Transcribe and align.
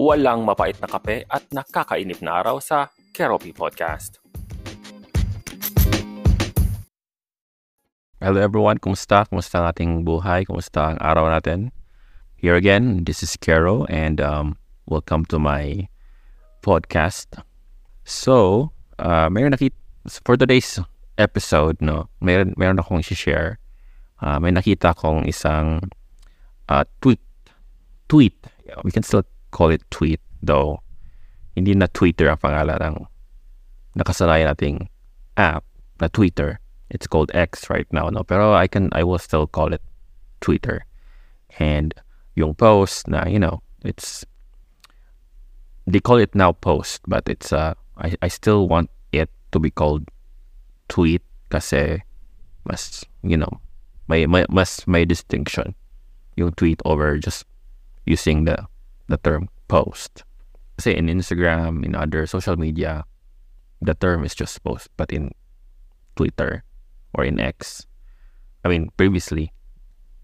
walang 0.00 0.48
mapait 0.48 0.72
na 0.80 0.88
kape 0.88 1.28
at 1.28 1.44
nakakainip 1.52 2.24
na 2.24 2.40
araw 2.40 2.56
sa 2.56 2.88
Keropi 3.12 3.52
Podcast. 3.52 4.16
Hello 8.16 8.40
everyone, 8.40 8.80
kumusta? 8.80 9.28
Kumusta 9.28 9.60
ang 9.60 9.68
ating 9.68 9.92
buhay? 10.08 10.48
Kumusta 10.48 10.96
ang 10.96 10.98
araw 11.04 11.28
natin? 11.28 11.68
Here 12.40 12.56
again, 12.56 13.04
this 13.04 13.20
is 13.20 13.36
Kero 13.36 13.84
and 13.92 14.24
um, 14.24 14.56
welcome 14.88 15.28
to 15.28 15.36
my 15.36 15.84
podcast. 16.64 17.28
So, 18.08 18.72
uh, 18.96 19.28
mayroon 19.28 19.52
nakita, 19.52 19.76
for 20.24 20.40
today's 20.40 20.80
episode, 21.20 21.76
no, 21.84 22.08
mayroon, 22.24 22.56
mayroon 22.56 22.80
akong 22.80 23.04
share. 23.04 23.60
Uh, 24.24 24.40
may 24.40 24.48
nakita 24.48 24.96
akong 24.96 25.28
isang 25.28 25.92
uh, 26.72 26.88
tweet. 27.04 27.20
Tweet. 28.08 28.36
We 28.80 28.96
can 28.96 29.04
still 29.04 29.28
call 29.50 29.70
it 29.70 29.82
tweet 29.90 30.20
though. 30.42 30.80
Hindi 31.54 31.74
na 31.74 31.86
Twitter 31.92 32.30
ang 32.30 32.38
pangalan 32.38 32.78
ng 32.80 32.96
nakasanayan 33.98 34.54
nating 34.54 34.88
app 35.36 35.64
na 36.00 36.08
Twitter. 36.08 36.58
It's 36.90 37.06
called 37.06 37.30
X 37.34 37.70
right 37.70 37.86
now, 37.92 38.08
no? 38.08 38.24
Pero 38.24 38.54
I 38.54 38.66
can, 38.66 38.88
I 38.92 39.04
will 39.04 39.18
still 39.18 39.46
call 39.46 39.72
it 39.72 39.82
Twitter. 40.40 40.86
And 41.58 41.94
yung 42.34 42.54
post 42.54 43.06
na, 43.06 43.26
you 43.26 43.38
know, 43.38 43.62
it's, 43.84 44.24
they 45.86 46.00
call 46.00 46.18
it 46.18 46.34
now 46.34 46.52
post, 46.52 47.02
but 47.06 47.28
it's, 47.28 47.52
uh, 47.52 47.74
I, 47.98 48.14
I 48.22 48.28
still 48.28 48.66
want 48.66 48.90
it 49.12 49.30
to 49.52 49.58
be 49.58 49.70
called 49.70 50.08
tweet 50.88 51.22
kasi 51.50 52.02
mas, 52.64 53.04
you 53.22 53.36
know, 53.36 53.60
may, 54.08 54.26
may 54.26 54.44
mas 54.50 54.86
may 54.86 55.04
distinction 55.04 55.74
yung 56.34 56.50
tweet 56.52 56.82
over 56.84 57.18
just 57.18 57.46
using 58.06 58.44
the 58.44 58.58
the 59.10 59.18
term 59.18 59.50
post. 59.66 60.24
Say 60.78 60.96
in 60.96 61.10
Instagram, 61.10 61.84
in 61.84 61.94
other 61.94 62.24
social 62.24 62.56
media, 62.56 63.04
the 63.82 63.92
term 63.94 64.24
is 64.24 64.34
just 64.34 64.62
post. 64.62 64.88
But 64.96 65.12
in 65.12 65.34
Twitter 66.16 66.64
or 67.12 67.26
in 67.26 67.38
X, 67.38 67.86
I 68.64 68.68
mean, 68.68 68.88
previously, 68.96 69.52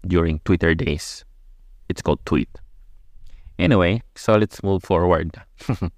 during 0.07 0.39
Twitter 0.47 0.73
days, 0.73 1.25
it's 1.89 2.01
called 2.01 2.25
tweet. 2.25 2.49
Anyway, 3.59 4.01
so 4.15 4.33
let's 4.33 4.63
move 4.63 4.83
forward. 4.83 5.35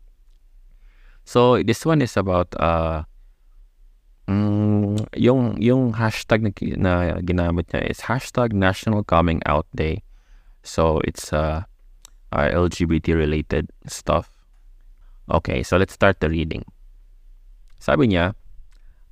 so 1.26 1.62
this 1.62 1.86
one 1.86 2.02
is 2.02 2.17
about 2.17 2.48
uh 2.58 3.04
mm, 4.28 4.98
yung 5.16 5.62
yung 5.62 5.94
hashtag 5.94 6.42
na, 6.42 6.52
na 6.80 6.94
ginamit 7.22 7.67
niya 7.70 7.92
is 7.92 8.00
hashtag 8.08 8.52
National 8.52 9.04
Coming 9.04 9.44
Out 9.45 9.67
Day. 9.76 10.04
So 10.64 11.04
it's 11.04 11.32
uh 11.32 11.69
uh, 12.31 12.49
LGBT 12.49 13.16
related 13.16 13.69
stuff. 13.88 14.30
Okay, 15.30 15.61
so 15.61 15.77
let's 15.77 15.94
start 15.94 16.19
the 16.19 16.30
reading. 16.30 16.66
Sabi 17.77 18.09
niya, 18.09 18.33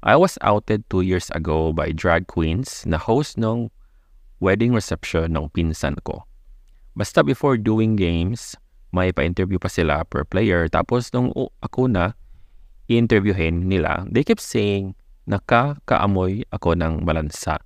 I 0.01 0.15
was 0.17 0.37
outed 0.41 0.85
two 0.89 1.01
years 1.01 1.29
ago 1.33 1.73
by 1.73 1.93
drag 1.93 2.27
queens 2.27 2.85
na 2.85 2.97
host 2.97 3.37
ng 3.37 3.69
wedding 4.41 4.73
reception 4.73 5.33
ng 5.33 5.49
pinsan 5.53 5.97
ko. 6.05 6.25
Basta 6.97 7.21
before 7.21 7.57
doing 7.57 7.93
games, 7.93 8.57
may 8.89 9.13
pa-interview 9.13 9.61
pa 9.61 9.69
sila 9.69 10.01
per 10.05 10.25
player. 10.25 10.65
Tapos 10.69 11.13
nung 11.13 11.29
ako 11.61 11.85
na 11.85 12.17
i-interviewin 12.89 13.69
nila, 13.69 14.05
they 14.09 14.25
kept 14.25 14.41
saying, 14.41 14.97
nakakaamoy 15.29 16.41
ako 16.49 16.73
ng 16.73 17.05
malansa. 17.05 17.61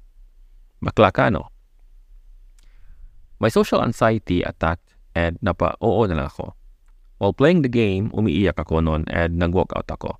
Bakla 0.81 1.13
ka, 1.13 1.29
no? 1.29 1.47
My 3.39 3.49
social 3.49 3.81
anxiety 3.81 4.41
attacked 4.41 4.90
and 5.15 5.37
napa-oo 5.41 6.07
na 6.07 6.15
lang 6.17 6.27
ako. 6.27 6.55
While 7.21 7.37
playing 7.37 7.61
the 7.61 7.69
game, 7.69 8.09
umiiyak 8.17 8.57
ako 8.57 8.81
noon 8.81 9.05
and 9.13 9.37
nag-walk 9.37 9.69
out 9.77 9.85
ako. 9.93 10.17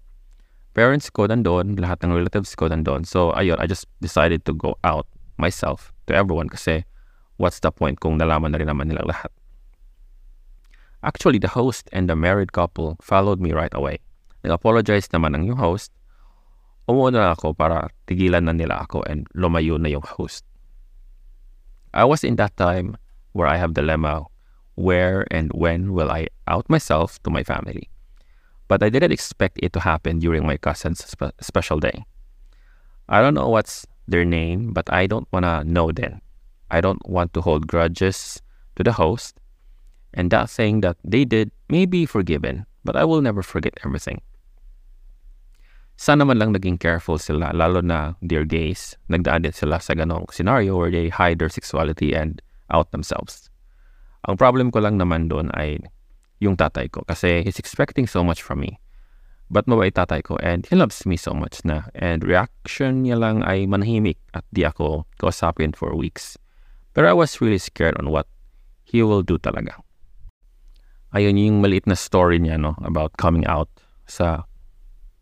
Parents 0.77 1.09
ko 1.09 1.25
nandun, 1.25 1.75
lahat 1.75 1.99
ng 2.05 2.13
relatives 2.13 2.53
ko 2.53 2.69
nandun. 2.69 3.03
So, 3.03 3.33
ayun, 3.33 3.57
I 3.57 3.65
just 3.65 3.89
decided 3.99 4.45
to 4.45 4.53
go 4.53 4.77
out 4.85 5.09
myself 5.41 5.89
to 6.05 6.13
everyone 6.13 6.47
kasi 6.47 6.85
what's 7.41 7.59
the 7.59 7.73
point 7.73 7.99
kung 7.99 8.21
nalaman 8.21 8.53
na 8.53 8.61
rin 8.61 8.69
naman 8.69 8.87
nilang 8.87 9.09
lahat. 9.09 9.33
Actually, 11.01 11.41
the 11.41 11.49
host 11.49 11.89
and 11.89 12.05
the 12.05 12.15
married 12.15 12.53
couple 12.53 12.95
followed 13.01 13.41
me 13.41 13.51
right 13.51 13.73
away. 13.73 13.97
Nag-apologize 14.45 15.09
naman 15.09 15.33
ang 15.33 15.49
yung 15.49 15.57
host. 15.57 15.89
Umuo 16.85 17.09
na 17.09 17.33
ako 17.33 17.57
para 17.57 17.89
tigilan 18.05 18.45
na 18.45 18.53
nila 18.53 18.85
ako 18.85 19.01
and 19.09 19.25
lumayo 19.33 19.81
na 19.81 19.89
yung 19.89 20.05
host. 20.05 20.45
I 21.97 22.05
was 22.05 22.21
in 22.21 22.37
that 22.37 22.53
time 22.55 22.95
where 23.33 23.49
I 23.49 23.57
have 23.57 23.73
dilemma 23.73 24.29
where 24.75 25.25
and 25.31 25.51
when 25.53 25.93
will 25.93 26.11
I 26.11 26.27
out 26.47 26.69
myself 26.69 27.21
to 27.23 27.29
my 27.29 27.43
family. 27.43 27.89
But 28.67 28.83
I 28.83 28.89
didn't 28.89 29.11
expect 29.11 29.59
it 29.61 29.73
to 29.73 29.79
happen 29.79 30.19
during 30.19 30.45
my 30.45 30.57
cousin's 30.57 31.03
spe- 31.03 31.35
special 31.41 31.79
day. 31.79 32.05
I 33.09 33.21
don't 33.21 33.33
know 33.33 33.49
what's 33.49 33.85
their 34.07 34.23
name, 34.23 34.71
but 34.71 34.91
I 34.91 35.07
don't 35.07 35.27
want 35.31 35.43
to 35.43 35.63
know 35.63 35.91
then. 35.91 36.21
I 36.71 36.79
don't 36.79 37.03
want 37.07 37.33
to 37.33 37.41
hold 37.41 37.67
grudges 37.67 38.41
to 38.77 38.83
the 38.83 38.93
host, 38.93 39.35
and 40.13 40.31
that 40.31 40.49
thing 40.49 40.79
that 40.81 40.95
they 41.03 41.25
did 41.25 41.51
may 41.67 41.85
be 41.85 42.05
forgiven, 42.05 42.65
but 42.85 42.95
I 42.95 43.03
will 43.03 43.19
never 43.19 43.43
forget 43.43 43.75
everything. 43.83 44.21
Sana 45.99 46.25
man 46.25 46.39
lang 46.39 46.55
naging 46.55 46.79
careful 46.79 47.19
sila, 47.19 47.51
lalo 47.53 47.83
na 47.83 48.17
their 48.23 48.47
gays, 48.47 48.97
nagdaan 49.11 49.43
din 49.43 49.53
sila 49.53 49.77
sa 49.77 49.93
ganong 49.93 50.31
scenario 50.33 50.73
where 50.73 50.89
they 50.89 51.13
hide 51.13 51.37
their 51.37 51.51
sexuality 51.51 52.15
and 52.15 52.41
out 52.71 52.89
themselves. 52.89 53.50
Ang 54.29 54.37
problem 54.37 54.69
ko 54.69 54.81
lang 54.81 55.01
naman 55.01 55.25
doon 55.29 55.49
ay 55.57 55.81
yung 56.41 56.57
tatay 56.57 56.89
ko 56.89 57.01
kasi 57.05 57.41
he's 57.45 57.61
expecting 57.61 58.05
so 58.05 58.21
much 58.21 58.41
from 58.41 58.61
me. 58.61 58.77
But 59.51 59.67
mabait 59.67 59.93
tatay 59.93 60.23
ko 60.23 60.39
and 60.39 60.63
he 60.65 60.79
loves 60.79 61.03
me 61.05 61.17
so 61.17 61.33
much 61.33 61.59
na. 61.67 61.91
And 61.97 62.23
reaction 62.23 63.03
niya 63.03 63.19
lang 63.19 63.43
ay 63.43 63.67
manahimik 63.67 64.17
at 64.31 64.47
di 64.53 64.63
ako 64.63 65.03
kausapin 65.19 65.75
for 65.75 65.91
weeks. 65.97 66.39
Pero 66.95 67.09
I 67.09 67.15
was 67.15 67.39
really 67.43 67.59
scared 67.59 67.99
on 67.99 68.09
what 68.09 68.27
he 68.87 69.03
will 69.03 69.23
do 69.23 69.35
talaga. 69.37 69.75
Ayun 71.11 71.35
yung 71.35 71.59
maliit 71.59 71.83
na 71.87 71.99
story 71.99 72.39
niya 72.39 72.55
no, 72.55 72.79
about 72.87 73.19
coming 73.19 73.43
out 73.43 73.67
sa 74.07 74.47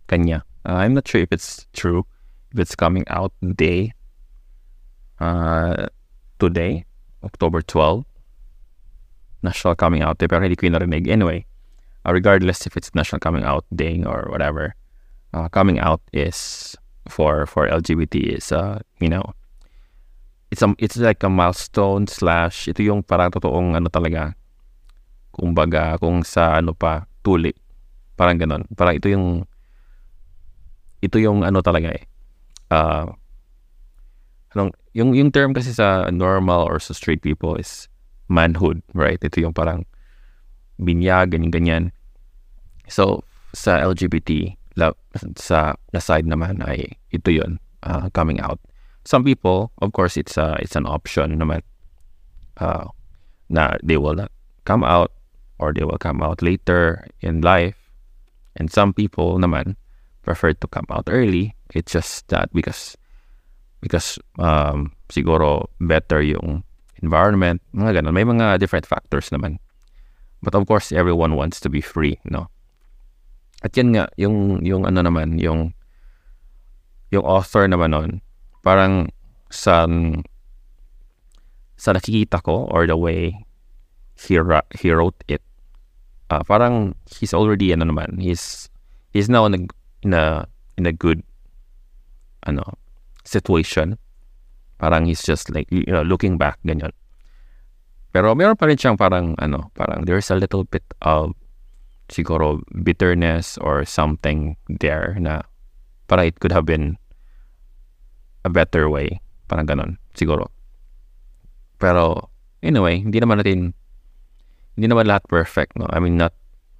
kanya. 0.05 0.45
Uh, 0.61 0.85
I'm 0.85 0.93
not 0.93 1.07
sure 1.07 1.21
if 1.21 1.33
it's 1.33 1.65
true, 1.73 2.05
if 2.53 2.59
it's 2.59 2.77
coming 2.77 3.05
out 3.09 3.33
day, 3.57 3.93
uh, 5.17 5.87
today, 6.37 6.85
October 7.23 7.61
12. 7.61 8.05
National 9.41 9.75
Coming 9.75 10.01
Out 10.01 10.19
Day 10.19 10.27
pero 10.27 10.43
hindi 10.43 10.55
ko 10.55 10.67
yung 10.67 10.75
narinig. 10.75 11.07
Anyway, 11.07 11.45
uh, 12.05 12.11
regardless 12.11 12.67
if 12.67 12.75
it's 12.75 12.93
National 12.95 13.19
Coming 13.19 13.43
Out 13.43 13.65
Day 13.75 14.03
or 14.03 14.27
whatever, 14.31 14.75
uh, 15.33 15.47
coming 15.49 15.79
out 15.79 16.01
is 16.13 16.75
for 17.07 17.45
for 17.45 17.67
LGBT 17.67 18.37
is 18.37 18.51
uh, 18.51 18.79
you 19.01 19.09
know 19.09 19.33
it's 20.51 20.61
a, 20.61 20.73
it's 20.77 20.97
like 20.97 21.21
a 21.23 21.29
milestone 21.29 22.05
slash 22.05 22.69
ito 22.69 22.81
yung 22.81 23.01
parang 23.05 23.33
totoong 23.33 23.77
ano 23.77 23.89
talaga 23.89 24.33
kumbaga 25.33 25.97
kung 26.01 26.25
sa 26.25 26.57
ano 26.57 26.73
pa 26.73 27.05
tuli 27.21 27.53
parang 28.17 28.37
ganon 28.37 28.63
parang 28.73 28.97
ito 28.97 29.07
yung 29.09 29.45
ito 30.99 31.17
yung 31.21 31.45
ano 31.45 31.61
talaga 31.61 31.93
eh 31.93 32.03
uh, 32.73 33.07
anong, 34.57 34.73
yung 34.93 35.13
yung 35.13 35.29
term 35.29 35.53
kasi 35.53 35.71
sa 35.71 36.09
normal 36.09 36.65
or 36.65 36.81
sa 36.81 36.93
straight 36.97 37.21
people 37.21 37.55
is 37.55 37.87
manhood, 38.29 38.81
right? 38.93 39.19
Ito 39.19 39.41
yung 39.41 39.57
parang 39.57 39.83
binyag, 40.79 41.35
ganyan-ganyan. 41.35 41.91
So, 42.87 43.25
sa 43.51 43.81
LGBT, 43.81 44.55
sa 45.35 45.75
na 45.91 45.99
side 45.99 46.29
naman 46.29 46.63
ay 46.63 46.95
ito 47.11 47.33
yun, 47.33 47.59
uh, 47.83 48.07
coming 48.13 48.39
out. 48.39 48.61
Some 49.03 49.25
people, 49.25 49.73
of 49.81 49.91
course, 49.91 50.15
it's 50.15 50.37
a, 50.37 50.55
it's 50.61 50.77
an 50.77 50.85
option 50.85 51.35
naman 51.41 51.65
uh, 52.61 52.87
na 53.49 53.75
they 53.83 53.97
will 53.97 54.15
not 54.15 54.31
come 54.63 54.85
out 54.85 55.11
or 55.57 55.73
they 55.73 55.83
will 55.83 55.97
come 55.97 56.21
out 56.21 56.41
later 56.41 57.03
in 57.19 57.41
life. 57.41 57.75
And 58.55 58.71
some 58.71 58.93
people 58.93 59.37
naman 59.39 59.75
prefer 60.21 60.53
to 60.53 60.67
come 60.67 60.85
out 60.89 61.09
early. 61.09 61.55
It's 61.73 61.91
just 61.91 62.27
that 62.29 62.53
because 62.53 62.95
because 63.81 64.19
um, 64.37 64.93
siguro 65.09 65.67
better 65.79 66.21
yung 66.21 66.63
environment, 67.01 67.61
mga 67.73 68.01
ganun. 68.01 68.13
May 68.13 68.27
mga 68.27 68.59
different 68.59 68.85
factors 68.85 69.29
naman. 69.29 69.59
But 70.41 70.55
of 70.55 70.67
course, 70.67 70.91
everyone 70.91 71.35
wants 71.35 71.59
to 71.61 71.69
be 71.69 71.81
free, 71.81 72.19
no? 72.23 72.47
At 73.63 73.75
yan 73.75 73.91
nga, 73.91 74.07
yung, 74.15 74.63
yung 74.63 74.87
ano 74.87 75.03
naman, 75.03 75.35
yung, 75.39 75.75
yung 77.11 77.25
author 77.27 77.67
naman 77.67 77.91
nun, 77.91 78.11
parang 78.63 79.11
sa, 79.51 79.83
sa 81.75 81.89
nakikita 81.91 82.39
ko 82.39 82.71
or 82.71 82.87
the 82.87 82.95
way 82.95 83.35
he, 84.15 84.39
he 84.79 84.87
wrote 84.91 85.19
it, 85.27 85.43
uh, 86.31 86.43
parang 86.47 86.95
he's 87.11 87.35
already, 87.35 87.75
ano 87.75 87.91
naman, 87.91 88.15
he's, 88.19 88.71
he's 89.11 89.27
now 89.27 89.43
in 89.43 89.53
a, 89.55 89.61
in 90.07 90.13
a, 90.15 90.47
in 90.79 90.85
a 90.87 90.95
good, 90.95 91.19
ano, 92.47 92.63
situation 93.27 93.99
Parang 94.79 95.05
he's 95.05 95.21
just 95.21 95.51
like, 95.51 95.67
you 95.69 95.91
know, 95.91 96.01
looking 96.01 96.39
back, 96.39 96.57
ganyan. 96.63 96.95
Pero 98.09 98.33
meron 98.33 98.57
pa 98.57 98.65
rin 98.65 98.79
siyang 98.79 98.97
parang, 98.97 99.35
ano, 99.37 99.69
parang 99.75 100.07
there's 100.07 100.31
a 100.31 100.39
little 100.39 100.63
bit 100.65 100.87
of 101.03 101.35
siguro 102.09 102.63
bitterness 102.81 103.59
or 103.61 103.85
something 103.85 104.57
there 104.81 105.13
na 105.21 105.45
para 106.09 106.25
it 106.25 106.39
could 106.41 106.55
have 106.55 106.65
been 106.65 106.97
a 108.47 108.49
better 108.49 108.89
way. 108.89 109.21
Parang 109.45 109.67
ganon, 109.69 109.91
siguro. 110.17 110.49
Pero, 111.77 112.31
anyway, 112.63 113.03
hindi 113.03 113.21
naman 113.21 113.43
natin, 113.43 113.77
hindi 114.73 114.87
naman 114.89 115.05
lahat 115.05 115.27
perfect, 115.29 115.77
no? 115.77 115.85
I 115.91 116.01
mean, 116.01 116.17
not, 116.17 116.33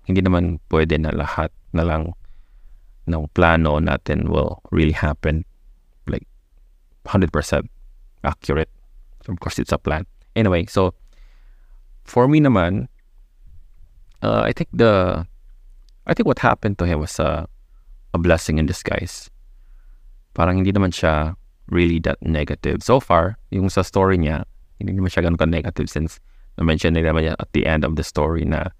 hindi 0.10 0.24
naman 0.24 0.58
pwede 0.74 0.98
na 0.98 1.14
lahat 1.14 1.54
na 1.78 1.86
lang 1.86 2.18
ng 3.10 3.26
plano 3.34 3.82
natin 3.82 4.30
will 4.30 4.62
really 4.70 4.94
happen 4.94 5.42
like 6.06 6.26
100% 7.10 7.30
accurate. 8.24 8.70
Of 9.28 9.40
course, 9.40 9.60
it's 9.60 9.72
a 9.72 9.78
plan. 9.78 10.06
Anyway, 10.36 10.66
so, 10.66 10.94
for 12.04 12.28
me 12.28 12.40
naman, 12.40 12.88
uh, 14.22 14.42
I 14.42 14.52
think 14.54 14.70
the, 14.74 15.26
I 16.08 16.14
think 16.14 16.26
what 16.26 16.40
happened 16.40 16.78
to 16.80 16.86
him 16.86 17.00
was 17.00 17.20
a, 17.20 17.48
a 18.14 18.18
blessing 18.18 18.58
in 18.58 18.66
disguise. 18.66 19.30
Parang 20.34 20.58
hindi 20.58 20.72
naman 20.72 20.90
siya 20.90 21.36
really 21.70 22.00
that 22.02 22.18
negative. 22.22 22.82
So 22.82 23.00
far, 23.00 23.38
yung 23.52 23.70
sa 23.70 23.82
story 23.82 24.18
niya, 24.18 24.44
hindi 24.80 24.94
naman 24.94 25.14
siya 25.14 25.24
ganun 25.30 25.38
ka-negative 25.38 25.90
since 25.90 26.18
na-mention 26.58 26.94
nila 26.94 27.14
naman 27.14 27.36
at 27.38 27.50
the 27.54 27.66
end 27.66 27.86
of 27.86 27.96
the 27.96 28.04
story 28.04 28.44
na 28.44 28.74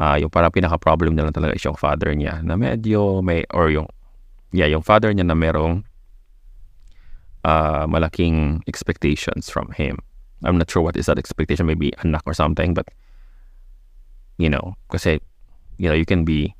uh, 0.00 0.16
yung 0.16 0.30
parang 0.30 0.50
pinaka-problem 0.50 1.14
na 1.14 1.30
talaga 1.30 1.54
is 1.54 1.64
yung 1.64 1.76
father 1.76 2.10
niya 2.16 2.40
na 2.42 2.56
medyo 2.56 3.20
may, 3.20 3.44
or 3.52 3.68
yung, 3.68 3.86
yeah, 4.50 4.66
yung 4.66 4.82
father 4.82 5.12
niya 5.12 5.26
na 5.28 5.36
merong 5.36 5.84
uh, 7.44 7.86
malaking 7.88 8.62
expectations 8.66 9.48
from 9.48 9.70
him. 9.72 9.98
I'm 10.44 10.58
not 10.58 10.70
sure 10.70 10.82
what 10.82 10.96
is 10.96 11.06
that 11.06 11.18
expectation, 11.18 11.66
maybe 11.66 11.92
anak 12.02 12.22
or 12.26 12.34
something, 12.34 12.74
but 12.74 12.88
you 14.36 14.50
know, 14.50 14.74
kasi 14.90 15.20
you 15.78 15.88
know, 15.88 15.94
you 15.94 16.04
can 16.04 16.24
be 16.24 16.54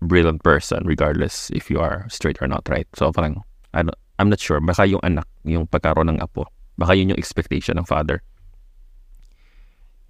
brilliant 0.00 0.42
person 0.42 0.82
regardless 0.84 1.50
if 1.50 1.70
you 1.70 1.78
are 1.78 2.06
straight 2.08 2.40
or 2.40 2.48
not, 2.48 2.66
right? 2.68 2.88
So 2.94 3.12
parang 3.12 3.42
I 3.74 3.82
don't, 3.82 3.94
I'm 4.18 4.30
not 4.30 4.40
sure, 4.40 4.60
baka 4.60 4.86
yung 4.86 5.00
anak, 5.02 5.26
yung 5.44 5.66
pagkaroon 5.66 6.10
ng 6.10 6.20
apo, 6.20 6.46
baka 6.78 6.96
yun 6.96 7.10
yung 7.10 7.18
expectation 7.18 7.78
ng 7.78 7.84
father. 7.84 8.22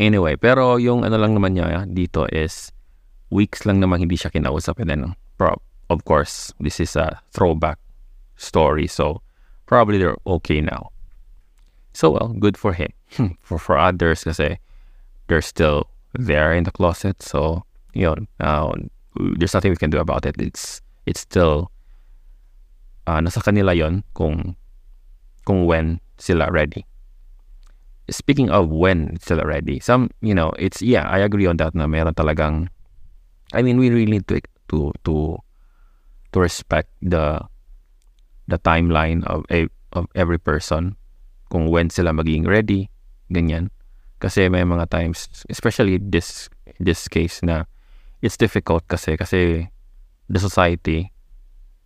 Anyway, 0.01 0.37
pero 0.37 0.81
yung 0.81 1.05
ano 1.05 1.21
lang 1.21 1.37
naman 1.37 1.53
niya 1.53 1.85
dito 1.85 2.25
is 2.33 2.73
weeks 3.29 3.69
lang 3.69 3.85
naman 3.85 4.01
hindi 4.01 4.17
siya 4.17 4.33
kinausap 4.33 4.81
and 4.81 4.89
then 4.89 5.03
of 5.91 6.05
course, 6.05 6.53
this 6.61 6.81
is 6.81 6.97
a 6.97 7.21
throwback 7.33 7.77
story 8.41 8.89
so 8.89 9.21
probably 9.71 10.03
they're 10.03 10.19
okay 10.27 10.61
now. 10.61 10.91
So 11.95 12.11
well, 12.11 12.35
good 12.35 12.59
for 12.59 12.75
him. 12.75 12.91
for 13.47 13.59
for 13.59 13.79
others 13.79 14.27
kasi 14.27 14.59
they're 15.31 15.47
still 15.47 15.87
there 16.19 16.51
in 16.51 16.67
the 16.67 16.75
closet. 16.75 17.23
So, 17.23 17.63
yun, 17.95 18.27
uh, 18.43 18.75
there's 19.39 19.55
nothing 19.55 19.71
we 19.71 19.79
can 19.79 19.95
do 19.95 20.03
about 20.03 20.27
it. 20.27 20.35
It's 20.43 20.83
it's 21.07 21.23
still 21.23 21.71
uh, 23.07 23.23
nasa 23.23 23.39
kanila 23.39 23.71
yon 23.71 24.03
kung 24.19 24.59
kung 25.47 25.67
when 25.67 26.03
sila 26.19 26.51
ready. 26.51 26.87
Speaking 28.11 28.51
of 28.51 28.71
when 28.71 29.23
sila 29.23 29.47
ready, 29.47 29.79
some, 29.79 30.11
you 30.19 30.35
know, 30.35 30.51
it's, 30.59 30.83
yeah, 30.83 31.07
I 31.07 31.23
agree 31.23 31.47
on 31.47 31.59
that 31.63 31.79
na 31.79 31.87
meron 31.87 32.15
talagang, 32.15 32.67
I 33.55 33.63
mean, 33.63 33.79
we 33.79 33.91
really 33.91 34.11
need 34.11 34.27
to, 34.27 34.43
to, 34.75 34.91
to, 35.07 35.39
to 36.35 36.37
respect 36.41 36.91
the, 37.03 37.39
the 38.51 38.59
timeline 38.59 39.23
of 39.31 39.47
a, 39.49 39.71
of 39.95 40.11
every 40.19 40.39
person 40.39 40.99
kung 41.51 41.71
when 41.71 41.91
sila 41.91 42.11
magiging 42.11 42.47
ready, 42.47 42.91
ganyan. 43.31 43.71
Kasi 44.19 44.51
may 44.51 44.67
mga 44.67 44.91
times, 44.91 45.31
especially 45.49 45.97
this 45.97 46.51
this 46.77 47.09
case 47.09 47.41
na 47.41 47.65
it's 48.21 48.37
difficult 48.37 48.85
kasi 48.91 49.17
kasi 49.17 49.71
the 50.29 50.39
society 50.39 51.09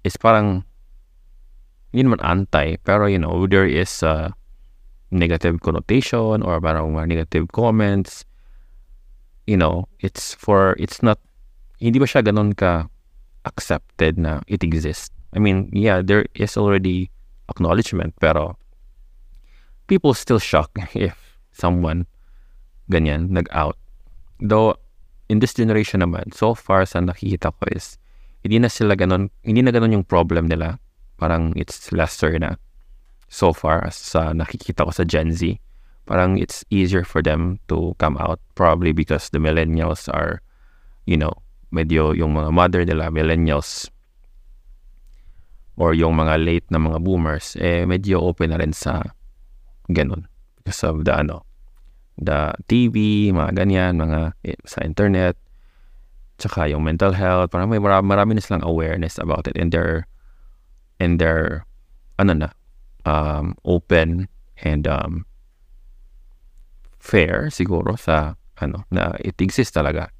is 0.03 0.19
parang 0.19 0.67
hindi 1.95 2.11
naman 2.11 2.19
anti, 2.27 2.75
pero 2.83 3.07
you 3.07 3.23
know, 3.23 3.47
there 3.47 3.71
is 3.71 4.03
a 4.03 4.35
negative 5.15 5.63
connotation 5.63 6.43
or 6.43 6.59
parang 6.59 6.91
negative 7.07 7.47
comments. 7.55 8.27
You 9.47 9.57
know, 9.57 9.87
it's 10.01 10.35
for, 10.35 10.75
it's 10.83 11.07
not, 11.07 11.23
hindi 11.79 12.03
ba 12.03 12.11
siya 12.11 12.27
ganun 12.27 12.59
ka 12.59 12.91
accepted 13.47 14.19
na 14.19 14.43
it 14.51 14.67
exists? 14.67 15.15
I 15.35 15.39
mean, 15.43 15.71
yeah, 15.75 16.01
there 16.01 16.27
is 16.35 16.57
already 16.57 17.11
acknowledgement, 17.51 18.15
pero 18.23 18.57
people 19.87 20.15
still 20.15 20.39
shock 20.39 20.71
if 20.95 21.39
someone 21.53 22.07
ganyan 22.91 23.31
nag-out. 23.31 23.77
Though 24.41 24.79
in 25.29 25.41
this 25.41 25.55
generation 25.55 26.01
naman, 26.01 26.35
so 26.35 26.55
far 26.55 26.87
sa 26.87 27.01
nakikita 27.01 27.51
ko 27.51 27.63
is 27.73 27.99
hindi 28.45 28.61
na 28.61 28.69
sila 28.69 28.95
ganun, 28.95 29.33
hindi 29.43 29.65
na 29.65 29.73
ganun 29.73 30.01
yung 30.01 30.07
problem 30.07 30.47
nila. 30.47 30.79
Parang 31.17 31.57
it's 31.57 31.91
lesser 31.91 32.37
na 32.39 32.61
so 33.29 33.53
far 33.53 33.83
as 33.87 33.97
sa 33.97 34.37
nakikita 34.37 34.85
ko 34.85 34.93
sa 34.93 35.03
Gen 35.03 35.33
Z. 35.33 35.59
Parang 36.05 36.37
it's 36.37 36.63
easier 36.69 37.03
for 37.03 37.25
them 37.25 37.57
to 37.73 37.97
come 37.97 38.21
out 38.21 38.37
probably 38.55 38.93
because 38.93 39.33
the 39.33 39.41
millennials 39.41 40.05
are, 40.13 40.45
you 41.09 41.17
know, 41.17 41.33
medyo 41.73 42.13
yung 42.13 42.37
mga 42.37 42.53
mother 42.53 42.83
nila, 42.85 43.09
millennials, 43.09 43.89
or 45.75 45.95
yung 45.95 46.15
mga 46.15 46.39
late 46.39 46.67
na 46.71 46.79
mga 46.79 47.03
boomers, 47.03 47.59
eh 47.59 47.83
medyo 47.87 48.23
open 48.23 48.55
na 48.55 48.61
rin 48.63 48.71
sa 48.71 49.03
ganun. 49.91 50.27
Because 50.63 50.81
of 50.87 51.05
the 51.05 51.13
ano 51.13 51.45
the 52.15 52.55
TV 52.71 53.29
mga 53.35 53.59
ganyan 53.59 53.99
mga 53.99 54.39
eh, 54.47 54.59
sa 54.63 54.87
internet 54.87 55.35
tsaka 56.39 56.67
yung 56.71 56.83
mental 56.83 57.15
health. 57.15 57.51
Parang 57.51 57.71
may 57.71 57.79
marami, 57.83 58.07
marami 58.07 58.31
na 58.35 58.43
silang 58.43 58.67
awareness 58.67 59.19
about 59.19 59.47
it 59.47 59.55
and 59.59 59.71
they're 59.71 60.07
and 60.99 61.19
they're 61.19 61.67
ano 62.19 62.47
na 62.47 62.49
um, 63.07 63.55
open 63.67 64.31
and 64.63 64.87
um, 64.87 65.27
fair 66.99 67.51
siguro 67.51 67.99
sa 67.99 68.35
ano 68.59 68.87
na 68.91 69.15
it 69.23 69.39
exists 69.43 69.75
talaga. 69.75 70.11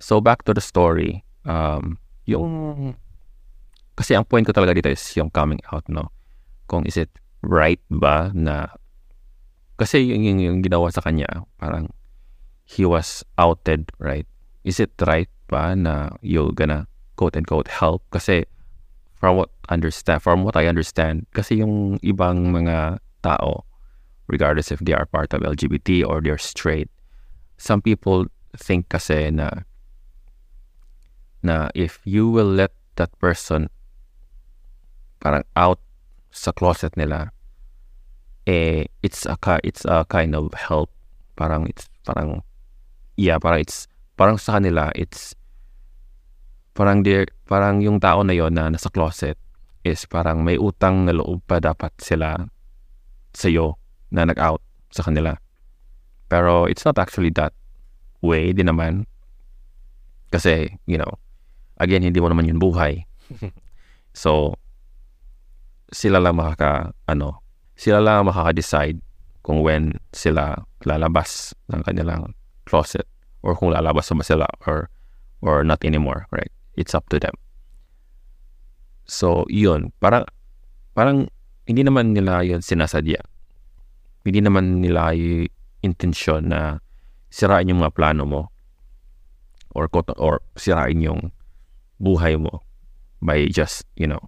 So 0.00 0.20
back 0.20 0.44
to 0.44 0.52
the 0.52 0.64
story. 0.64 1.24
Um, 1.46 1.96
yung 2.28 2.96
kasi 3.96 4.12
ang 4.12 4.28
point 4.28 4.44
ko 4.44 4.52
talaga 4.52 4.76
dito 4.76 4.92
is 4.92 5.02
yung 5.16 5.32
coming 5.32 5.60
out 5.72 5.88
no? 5.88 6.12
Kung 6.68 6.84
is 6.84 7.00
it 7.00 7.10
right 7.40 7.80
ba 7.88 8.30
na 8.36 8.68
kasi 9.76 10.04
yung, 10.04 10.24
yung, 10.24 10.38
yung 10.40 10.58
ginawa 10.60 10.92
sa 10.92 11.00
kanya 11.00 11.28
parang 11.56 11.88
he 12.68 12.84
was 12.84 13.24
outed 13.40 13.88
right? 13.98 14.28
Is 14.62 14.78
it 14.78 14.92
right 15.02 15.30
ba 15.48 15.72
na 15.72 16.12
you're 16.20 16.52
gonna 16.52 16.84
quote 17.16 17.34
and 17.34 17.48
quote 17.48 17.72
help? 17.72 18.04
Kasi 18.12 18.44
from 19.16 19.36
what 19.36 19.50
understand 19.68 20.22
from 20.22 20.44
what 20.44 20.54
I 20.54 20.68
understand 20.68 21.26
kasi 21.32 21.58
yung 21.64 21.98
ibang 22.04 22.52
mga 22.52 23.00
tao 23.24 23.64
regardless 24.28 24.70
if 24.70 24.78
they 24.84 24.92
are 24.92 25.08
part 25.08 25.32
of 25.32 25.40
LGBT 25.40 26.04
or 26.04 26.20
they're 26.20 26.38
straight 26.38 26.92
some 27.56 27.80
people 27.80 28.28
think 28.54 28.88
kasi 28.92 29.32
na 29.32 29.64
na 31.42 31.72
if 31.74 31.98
you 32.04 32.28
will 32.28 32.48
let 32.48 32.70
that 33.00 33.10
person 33.18 33.72
parang 35.18 35.44
out 35.56 35.80
sa 36.30 36.52
closet 36.52 36.92
nila 36.94 37.32
eh 38.46 38.86
it's 39.02 39.26
a 39.26 39.34
it's 39.66 39.82
a 39.84 40.06
kind 40.06 40.32
of 40.32 40.54
help. 40.54 40.88
Parang 41.34 41.66
it's 41.66 41.90
parang 42.06 42.40
yeah 43.18 43.36
parang 43.36 43.60
it's 43.60 43.90
parang 44.14 44.38
sa 44.38 44.56
kanila 44.56 44.88
it's 44.94 45.34
parang 46.72 47.02
they 47.02 47.26
parang 47.44 47.82
yung 47.82 47.98
tao 47.98 48.22
na 48.22 48.32
yon 48.32 48.54
na 48.54 48.70
nasa 48.70 48.88
closet 48.88 49.36
is 49.82 50.06
parang 50.06 50.46
may 50.46 50.56
utang 50.56 51.04
na 51.04 51.12
loob 51.12 51.42
pa 51.44 51.58
dapat 51.58 51.92
sila 51.98 52.38
sa 53.36 53.46
iyo 53.50 53.76
na 54.08 54.24
nag-out 54.24 54.62
sa 54.94 55.04
kanila. 55.04 55.36
Pero 56.30 56.70
it's 56.70 56.86
not 56.86 56.96
actually 56.96 57.30
that 57.34 57.52
way 58.22 58.54
din 58.54 58.70
naman. 58.70 59.04
Kasi 60.30 60.70
you 60.86 60.96
know 60.96 61.18
again 61.82 62.06
hindi 62.06 62.22
mo 62.22 62.30
naman 62.30 62.46
yun 62.48 62.62
buhay. 62.62 63.02
So 64.16 64.56
sila 65.92 66.18
lang 66.18 66.38
makaka 66.38 66.90
ano 67.06 67.42
sila 67.76 68.00
lang 68.00 68.26
makaka-decide 68.26 68.98
kung 69.46 69.62
when 69.62 69.94
sila 70.10 70.58
lalabas 70.82 71.54
ng 71.70 71.84
kanilang 71.86 72.34
closet 72.66 73.06
or 73.46 73.54
kung 73.54 73.70
lalabas 73.70 74.10
ba 74.10 74.24
sila 74.26 74.46
or 74.66 74.90
or 75.44 75.62
not 75.62 75.84
anymore, 75.84 76.26
right? 76.32 76.50
It's 76.74 76.94
up 76.94 77.08
to 77.14 77.20
them. 77.20 77.34
So, 79.06 79.46
yun. 79.46 79.94
Parang, 80.02 80.26
parang 80.98 81.30
hindi 81.66 81.86
naman 81.86 82.12
nila 82.12 82.42
yun 82.42 82.58
sinasadya. 82.58 83.22
Hindi 84.26 84.40
naman 84.42 84.82
nila 84.82 85.14
yung 85.14 85.46
intention 85.86 86.50
na 86.50 86.82
sirain 87.30 87.70
yung 87.70 87.86
mga 87.86 87.94
plano 87.94 88.26
mo 88.26 88.42
or, 89.70 89.86
or 90.18 90.42
sirain 90.58 90.98
yung 90.98 91.30
buhay 92.02 92.34
mo 92.34 92.66
by 93.22 93.46
just, 93.46 93.86
you 93.94 94.10
know, 94.10 94.20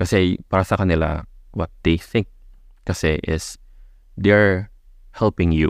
kasi 0.00 0.40
para 0.48 0.64
sa 0.64 0.80
kanila, 0.80 1.28
what 1.52 1.68
they 1.84 2.00
think 2.00 2.24
kasi 2.88 3.20
is 3.28 3.60
they're 4.16 4.72
helping 5.12 5.52
you 5.52 5.68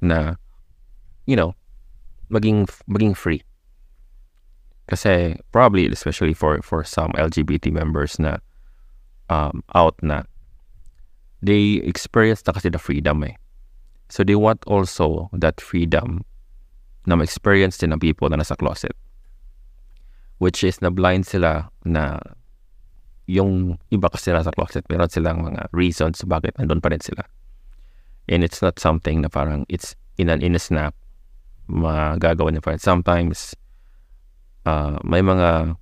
na 0.00 0.40
you 1.28 1.36
know 1.36 1.52
maging 2.32 2.64
maging 2.88 3.12
free. 3.12 3.44
Kasi 4.88 5.36
probably 5.52 5.92
especially 5.92 6.32
for 6.32 6.64
for 6.64 6.80
some 6.88 7.12
LGBT 7.20 7.68
members 7.68 8.16
na 8.16 8.40
um, 9.28 9.60
out 9.76 10.00
na 10.00 10.24
they 11.44 11.84
experience 11.84 12.40
na 12.48 12.56
kasi 12.56 12.72
the 12.72 12.80
freedom 12.80 13.20
eh. 13.28 13.36
So 14.08 14.24
they 14.24 14.40
want 14.40 14.64
also 14.64 15.28
that 15.36 15.60
freedom 15.60 16.24
na 17.06 17.14
ma-experience 17.14 17.76
din 17.76 17.92
ng 17.92 18.00
people 18.00 18.30
na 18.32 18.40
nasa 18.40 18.56
closet. 18.56 18.96
Which 20.40 20.64
is 20.64 20.80
na 20.80 20.88
blind 20.88 21.26
sila 21.26 21.68
na 21.84 22.18
yung 23.26 23.78
iba 23.90 24.06
kasi 24.06 24.30
nasa 24.30 24.54
closet, 24.54 24.86
meron 24.86 25.10
silang 25.10 25.42
mga 25.42 25.70
reasons 25.74 26.22
bakit 26.26 26.54
nandun 26.58 26.78
pa 26.82 26.94
rin 26.94 27.02
sila. 27.02 27.26
And 28.26 28.42
it's 28.42 28.62
not 28.62 28.78
something 28.78 29.22
na 29.22 29.30
parang 29.30 29.66
it's 29.70 29.94
in 30.18 30.30
an 30.30 30.42
in 30.42 30.54
a 30.54 30.62
snap 30.62 30.94
magagawa 31.66 32.54
niya 32.54 32.62
pa. 32.62 32.78
Sometimes 32.78 33.54
uh, 34.66 34.98
may 35.02 35.22
mga 35.22 35.74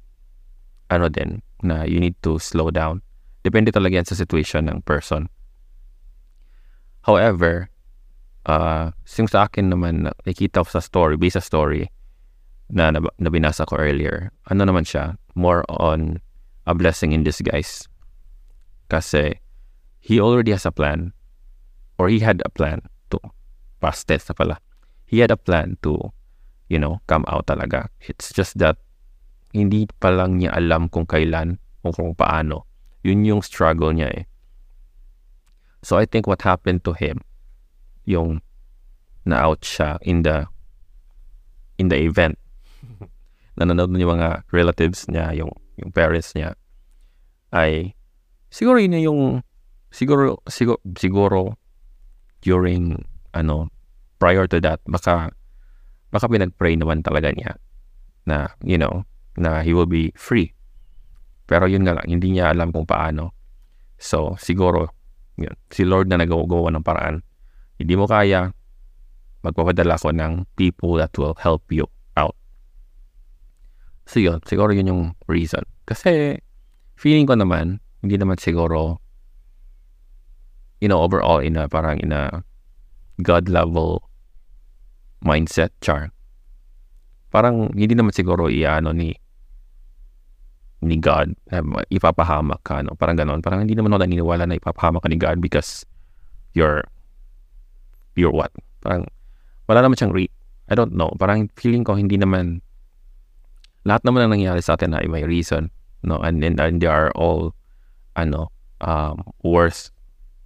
ano 0.93 1.07
din 1.09 1.45
na 1.65 1.85
you 1.85 2.01
need 2.01 2.17
to 2.25 2.41
slow 2.41 2.69
down. 2.73 3.01
Depende 3.45 3.73
talaga 3.73 4.01
yan 4.01 4.09
sa 4.09 4.17
situation 4.17 4.69
ng 4.69 4.81
person. 4.89 5.29
However, 7.05 7.69
uh, 8.49 8.89
yung 9.21 9.29
sa 9.29 9.45
akin 9.45 9.69
naman, 9.69 10.09
nakikita 10.25 10.65
ko 10.65 10.69
sa 10.69 10.81
story, 10.81 11.21
based 11.21 11.37
sa 11.37 11.45
story 11.45 11.93
na 12.73 12.89
nabinasa 13.21 13.69
ko 13.69 13.77
earlier, 13.77 14.33
ano 14.49 14.65
naman 14.65 14.89
siya, 14.89 15.21
more 15.37 15.69
on 15.69 16.24
a 16.67 16.75
blessing 16.75 17.13
in 17.13 17.25
disguise. 17.25 17.89
Kasi 18.89 19.41
he 20.01 20.21
already 20.21 20.53
has 20.53 20.67
a 20.67 20.73
plan 20.73 21.13
or 21.99 22.09
he 22.09 22.21
had 22.21 22.43
a 22.45 22.51
plan 22.51 22.81
to 23.11 23.21
past 23.81 24.09
tense 24.09 24.29
na 24.29 24.35
pala. 24.35 24.57
He 25.05 25.21
had 25.21 25.31
a 25.31 25.41
plan 25.41 25.77
to, 25.83 26.13
you 26.69 26.79
know, 26.79 27.01
come 27.07 27.25
out 27.29 27.47
talaga. 27.47 27.89
It's 28.01 28.33
just 28.33 28.59
that 28.59 28.77
hindi 29.55 29.87
pa 30.01 30.11
lang 30.11 30.41
niya 30.41 30.57
alam 30.57 30.89
kung 30.91 31.07
kailan 31.07 31.61
o 31.85 31.93
kung 31.93 32.17
paano. 32.17 32.67
Yun 33.05 33.25
yung 33.25 33.43
struggle 33.45 33.93
niya 33.93 34.11
eh. 34.11 34.25
So 35.85 36.01
I 36.01 36.09
think 36.09 36.27
what 36.27 36.41
happened 36.41 36.83
to 36.89 36.97
him, 36.97 37.21
yung 38.09 38.41
na-out 39.29 39.61
siya 39.65 40.01
in 40.01 40.25
the 40.25 40.49
in 41.77 41.89
the 41.93 42.01
event. 42.01 42.41
Nanonood 43.61 43.93
yung 43.97 44.17
mga 44.17 44.49
relatives 44.53 45.05
niya, 45.13 45.37
yung 45.37 45.53
yung 45.81 45.91
parents 45.91 46.35
niya 46.35 46.55
ay 47.55 47.95
siguro 48.51 48.79
yun 48.79 48.99
yung 48.99 49.23
siguro 49.91 50.43
siguro 50.51 50.79
siguro 50.99 51.41
during 52.43 52.99
ano 53.35 53.71
prior 54.19 54.47
to 54.47 54.59
that 54.63 54.79
baka 54.87 55.31
baka 56.15 56.27
pinag-pray 56.31 56.79
naman 56.79 57.03
talaga 57.03 57.35
niya 57.35 57.59
na 58.27 58.55
you 58.63 58.79
know 58.79 59.03
na 59.35 59.67
he 59.67 59.75
will 59.75 59.91
be 59.91 60.15
free. 60.15 60.55
Pero 61.45 61.67
yun 61.67 61.83
nga 61.83 61.99
lang 61.99 62.07
hindi 62.07 62.39
niya 62.39 62.55
alam 62.55 62.71
kung 62.71 62.87
paano. 62.87 63.35
So 63.99 64.39
siguro 64.39 64.95
yun, 65.35 65.55
si 65.75 65.83
Lord 65.83 66.07
na 66.07 66.23
nagawa 66.23 66.71
ng 66.71 66.87
paraan. 66.87 67.27
Hindi 67.75 67.95
mo 67.99 68.07
kaya 68.07 68.55
magpapadala 69.43 69.99
ko 69.99 70.15
ng 70.15 70.47
people 70.55 70.97
that 71.03 71.11
will 71.19 71.35
help 71.43 71.67
you 71.75 71.91
So 74.05 74.21
yun, 74.21 74.41
siguro 74.45 74.73
yun 74.77 74.89
yung 74.89 75.03
reason. 75.29 75.65
Kasi 75.89 76.41
feeling 76.97 77.25
ko 77.25 77.35
naman, 77.37 77.81
hindi 78.05 78.21
naman 78.21 78.37
siguro, 78.37 79.01
you 80.81 80.89
know, 80.89 81.01
overall 81.01 81.41
in 81.41 81.57
a 81.57 81.69
parang 81.69 82.01
in 82.01 82.13
a 82.13 82.45
God 83.25 83.49
level 83.49 84.05
mindset 85.25 85.73
char. 85.81 86.13
Parang 87.33 87.73
hindi 87.73 87.97
naman 87.97 88.13
siguro 88.13 88.53
iano 88.53 88.93
ni 88.93 89.17
ni 90.85 91.01
God 91.01 91.33
ipapahamak 91.89 92.61
ka 92.61 92.85
no 92.85 92.93
parang 92.93 93.17
ganoon 93.17 93.41
parang 93.41 93.65
hindi 93.65 93.73
naman 93.73 93.97
ako 93.97 94.05
naniniwala 94.05 94.45
na 94.45 94.61
ipapahamak 94.61 95.01
ka 95.01 95.09
ni 95.09 95.17
God 95.17 95.41
because 95.41 95.89
you're 96.53 96.85
you're 98.15 98.31
what 98.31 98.53
parang 98.85 99.09
wala 99.65 99.81
naman 99.81 99.97
siyang 99.97 100.13
re 100.13 100.29
I 100.69 100.77
don't 100.77 100.93
know 100.93 101.09
parang 101.17 101.49
feeling 101.57 101.89
ko 101.89 101.97
hindi 101.97 102.21
naman 102.21 102.61
lahat 103.85 104.03
naman 104.05 104.27
ang 104.27 104.33
nangyari 104.37 104.61
sa 104.65 104.77
atin 104.77 104.97
ay 104.97 105.07
may 105.09 105.25
reason 105.25 105.73
no? 106.05 106.21
And 106.21 106.45
then 106.45 106.61
and 106.61 106.79
they 106.79 106.87
are 106.87 107.11
all 107.17 107.57
ano 108.15 108.53
um 108.85 109.25
worth 109.43 109.91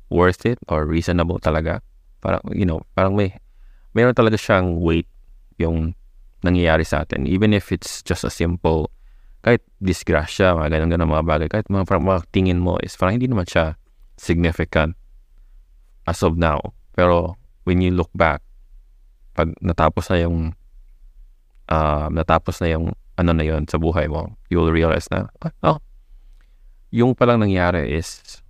worth 0.09 0.47
it 0.47 0.57
or 0.71 0.87
reasonable 0.87 1.43
talaga. 1.43 1.83
Parang 2.23 2.41
you 2.55 2.65
know 2.65 2.87
parang 2.95 3.19
may 3.19 3.35
meron 3.93 4.15
talaga 4.15 4.39
siyang 4.39 4.79
weight 4.79 5.11
yung 5.59 5.93
nangyayari 6.47 6.87
sa 6.87 7.03
atin. 7.03 7.27
Even 7.27 7.51
if 7.51 7.75
it's 7.75 8.01
just 8.07 8.23
a 8.23 8.31
simple 8.31 8.89
kahit 9.43 9.63
disgrasya 9.83 10.55
mga 10.55 10.79
ganun 10.79 10.91
ganun 10.95 11.15
mga 11.15 11.27
bagay 11.27 11.49
kahit 11.51 11.67
mga, 11.71 11.87
parang, 11.87 12.07
mga 12.07 12.23
tingin 12.35 12.59
mo 12.59 12.79
is 12.83 12.95
parang 12.99 13.19
hindi 13.19 13.31
naman 13.31 13.47
siya 13.47 13.75
significant 14.19 14.95
as 16.07 16.23
of 16.23 16.39
now. 16.39 16.63
Pero 16.95 17.35
when 17.67 17.83
you 17.83 17.91
look 17.91 18.11
back 18.15 18.43
pag 19.35 19.55
natapos 19.63 20.11
na 20.11 20.19
yung 20.19 20.59
uh, 21.71 22.11
natapos 22.11 22.59
na 22.59 22.75
yung 22.75 22.95
ano 23.19 23.35
na 23.35 23.43
yon 23.43 23.67
sa 23.67 23.77
buhay 23.83 24.07
mo, 24.07 24.39
you 24.49 24.63
will 24.63 24.73
realize 24.73 25.11
na, 25.11 25.27
oh, 25.63 25.83
yung 26.95 27.15
palang 27.19 27.43
nangyari 27.43 27.91
is 27.91 28.41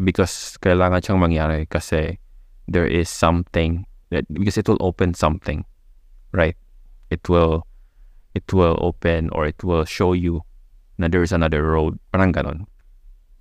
because 0.00 0.56
kailangan 0.64 1.04
siyang 1.04 1.20
mangyari 1.20 1.68
kasi 1.68 2.18
there 2.66 2.88
is 2.88 3.06
something 3.06 3.86
that 4.10 4.26
because 4.32 4.56
it 4.56 4.66
will 4.66 4.80
open 4.80 5.14
something 5.14 5.62
right? 6.32 6.56
It 7.10 7.28
will 7.28 7.68
it 8.34 8.48
will 8.52 8.76
open 8.80 9.28
or 9.30 9.46
it 9.46 9.62
will 9.62 9.84
show 9.84 10.16
you 10.16 10.40
na 10.98 11.08
there 11.08 11.22
is 11.22 11.32
another 11.32 11.62
road. 11.62 12.00
Parang 12.10 12.32
ganon 12.32 12.66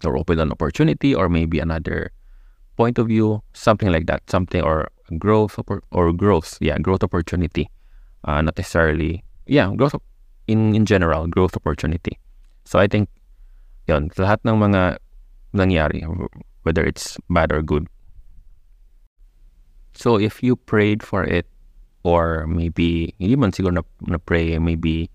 or 0.03 0.17
open 0.17 0.39
an 0.39 0.51
opportunity 0.51 1.15
or 1.15 1.29
maybe 1.29 1.59
another 1.59 2.11
point 2.75 2.97
of 2.97 3.07
view 3.07 3.43
something 3.53 3.91
like 3.91 4.07
that 4.07 4.21
something 4.29 4.61
or 4.61 4.89
growth 5.19 5.59
or 5.91 6.11
growth 6.13 6.57
yeah 6.59 6.77
growth 6.79 7.03
opportunity 7.03 7.69
uh, 8.25 8.41
not 8.41 8.57
necessarily 8.57 9.23
yeah 9.45 9.69
growth 9.75 9.93
in, 10.51 10.75
in 10.75 10.85
general, 10.85 11.27
growth 11.27 11.55
opportunity. 11.55 12.19
So 12.65 12.79
I 12.79 12.87
think, 12.87 13.09
yun, 13.87 14.11
lahat 14.19 14.43
ng 14.43 14.59
mga 14.59 14.99
nangyari, 15.55 16.03
whether 16.63 16.83
it's 16.83 17.17
bad 17.29 17.51
or 17.51 17.61
good. 17.61 17.87
So 19.93 20.19
if 20.19 20.43
you 20.43 20.55
prayed 20.55 21.03
for 21.03 21.23
it, 21.23 21.47
or 22.03 22.47
maybe, 22.47 23.13
hindi 23.19 23.35
man 23.35 23.51
siguro 23.51 23.79
na, 23.79 23.83
na 24.07 24.17
pray, 24.17 24.57
maybe 24.59 25.09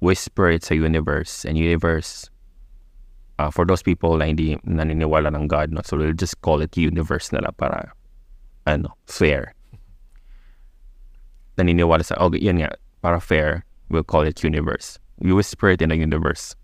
whisper 0.00 0.50
it 0.50 0.64
sa 0.64 0.74
universe, 0.74 1.44
and 1.44 1.56
universe, 1.56 2.28
uh, 3.38 3.50
for 3.50 3.64
those 3.64 3.82
people 3.82 4.16
na 4.16 4.26
hindi 4.26 4.58
naniniwala 4.66 5.30
ng 5.34 5.46
God, 5.46 5.72
no? 5.72 5.80
so 5.84 5.96
we'll 5.96 6.12
just 6.12 6.40
call 6.42 6.60
it 6.60 6.76
universe 6.76 7.30
nila 7.32 7.52
para, 7.54 7.92
ano, 8.66 8.94
fair. 9.06 9.54
Naniniwala 11.58 12.04
sa, 12.04 12.18
okay, 12.18 12.42
yan 12.42 12.58
nga, 12.58 12.74
para 13.00 13.20
fair, 13.20 13.64
we'll 13.92 14.02
call 14.02 14.24
it 14.24 14.42
universe. 14.42 14.98
We 15.20 15.36
whisper 15.36 15.68
it 15.68 15.84
in 15.84 15.92
the 15.92 15.96
universe. 16.00 16.56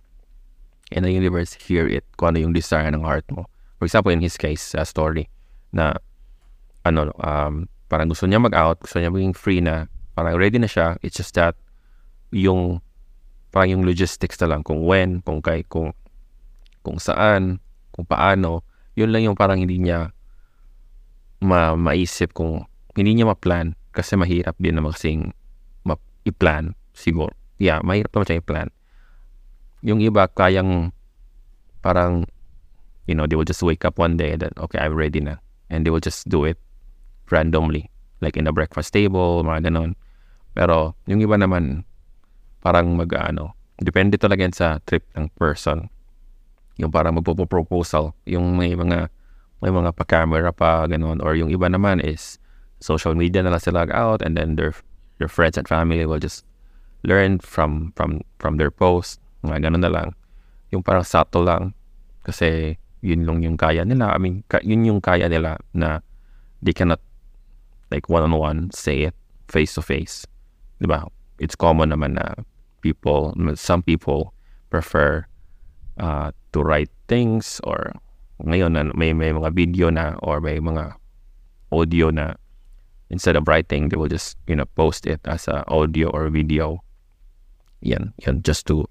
And 0.90 1.04
the 1.04 1.12
universe 1.12 1.52
hear 1.52 1.84
it 1.84 2.02
kung 2.16 2.32
ano 2.34 2.48
yung 2.48 2.56
desire 2.56 2.88
ng 2.88 3.04
heart 3.04 3.28
mo. 3.28 3.44
For 3.76 3.84
example, 3.84 4.10
in 4.10 4.24
his 4.24 4.40
case, 4.40 4.74
uh, 4.74 4.88
story, 4.88 5.28
na 5.70 6.00
ano, 6.88 7.12
um, 7.20 7.68
parang 7.92 8.08
gusto 8.08 8.24
niya 8.24 8.40
mag-out, 8.40 8.80
gusto 8.80 8.96
niya 8.96 9.12
maging 9.12 9.36
free 9.36 9.60
na, 9.60 9.86
parang 10.16 10.40
ready 10.40 10.56
na 10.56 10.66
siya. 10.66 10.96
It's 11.04 11.20
just 11.20 11.36
that 11.36 11.54
yung 12.32 12.80
parang 13.52 13.78
yung 13.78 13.84
logistics 13.84 14.40
na 14.40 14.56
lang 14.56 14.64
kung 14.64 14.80
when, 14.88 15.20
kung 15.22 15.44
kay, 15.44 15.62
kung 15.68 15.92
kung 16.80 16.96
saan, 16.96 17.60
kung 17.92 18.08
paano, 18.08 18.64
yun 18.96 19.12
lang 19.12 19.28
yung 19.28 19.36
parang 19.36 19.60
hindi 19.60 19.76
niya 19.76 20.10
ma 21.38 21.78
maisip 21.78 22.34
kung 22.34 22.66
hindi 22.98 23.14
niya 23.14 23.30
ma-plan 23.30 23.78
kasi 23.94 24.18
mahirap 24.18 24.58
din 24.58 24.74
na 24.74 24.82
kasing 24.90 25.30
ma- 25.86 26.00
i-plan 26.26 26.74
siguro. 26.98 27.30
Yeah, 27.62 27.78
mahirap 27.86 28.10
naman 28.14 28.26
siya 28.26 28.38
i-plan. 28.42 28.68
Yung 29.86 30.02
iba, 30.02 30.26
kayang 30.26 30.90
parang, 31.82 32.26
you 33.06 33.14
know, 33.14 33.26
they 33.26 33.38
will 33.38 33.46
just 33.46 33.62
wake 33.62 33.86
up 33.86 33.98
one 33.98 34.18
day 34.18 34.34
and 34.34 34.42
then, 34.42 34.54
okay, 34.58 34.82
I'm 34.82 34.98
ready 34.98 35.22
na. 35.22 35.38
And 35.70 35.86
they 35.86 35.90
will 35.94 36.02
just 36.02 36.26
do 36.26 36.42
it 36.42 36.58
randomly. 37.30 37.90
Like 38.18 38.34
in 38.34 38.44
the 38.44 38.54
breakfast 38.54 38.90
table, 38.90 39.46
mga 39.46 39.70
ganon. 39.70 39.94
Pero, 40.58 40.98
yung 41.06 41.22
iba 41.22 41.38
naman, 41.38 41.86
parang 42.58 42.98
mag, 42.98 43.14
ano, 43.14 43.54
depende 43.78 44.18
talaga 44.18 44.42
sa 44.50 44.82
trip 44.82 45.06
ng 45.14 45.30
person. 45.38 45.86
Yung 46.82 46.90
parang 46.90 47.14
magpo-proposal. 47.14 48.14
Yung 48.26 48.58
may 48.58 48.74
mga, 48.74 49.06
may 49.62 49.70
mga 49.70 49.94
pa-camera 49.94 50.50
pa, 50.50 50.90
ganon. 50.90 51.22
Or 51.22 51.38
yung 51.38 51.50
iba 51.54 51.70
naman 51.70 52.02
is, 52.02 52.42
social 52.80 53.14
media 53.14 53.42
na 53.42 53.50
lang 53.54 53.62
sila 53.62 53.90
out 53.90 54.22
and 54.22 54.38
then 54.38 54.54
their, 54.54 54.74
their 55.18 55.26
friends 55.26 55.58
and 55.58 55.66
family 55.66 56.06
will 56.06 56.22
just 56.22 56.46
learn 57.06 57.38
from 57.38 57.92
from 57.94 58.22
from 58.42 58.58
their 58.58 58.70
post 58.70 59.22
mga 59.46 59.70
ganun 59.70 59.82
na 59.82 59.92
lang 59.92 60.08
yung 60.74 60.82
parang 60.82 61.06
subtle 61.06 61.46
lang 61.46 61.74
kasi 62.26 62.76
yun 63.00 63.22
lang 63.22 63.42
yung 63.42 63.54
kaya 63.54 63.86
nila 63.86 64.10
I 64.10 64.18
mean 64.18 64.42
yun 64.66 64.82
yung 64.84 65.00
kaya 65.00 65.30
nila 65.30 65.62
na 65.70 66.02
they 66.58 66.74
cannot 66.74 66.98
like 67.94 68.10
one 68.10 68.26
on 68.26 68.34
one 68.34 68.58
say 68.74 69.06
it 69.06 69.14
face 69.46 69.78
to 69.78 69.82
face 69.82 70.26
di 70.78 70.86
ba? 70.86 71.06
It's 71.38 71.54
common 71.54 71.90
naman 71.90 72.18
na 72.18 72.34
people, 72.80 73.34
some 73.54 73.82
people 73.82 74.34
prefer 74.70 75.26
uh, 75.98 76.30
to 76.54 76.58
write 76.62 76.90
things 77.06 77.60
or 77.62 77.94
ngayon 78.42 78.78
na 78.78 78.90
may, 78.94 79.12
may 79.12 79.34
mga 79.34 79.50
video 79.54 79.90
na 79.90 80.14
or 80.22 80.40
may 80.40 80.58
mga 80.58 80.94
audio 81.70 82.10
na 82.10 82.34
instead 83.10 83.34
of 83.34 83.46
writing, 83.46 83.90
they 83.90 83.98
will 83.98 84.10
just, 84.10 84.38
you 84.46 84.54
know, 84.54 84.66
post 84.78 85.06
it 85.06 85.20
as 85.26 85.46
a 85.48 85.66
audio 85.68 86.10
or 86.10 86.30
video. 86.30 86.82
Yan, 87.80 88.12
yan, 88.18 88.42
just 88.42 88.66
to 88.66 88.88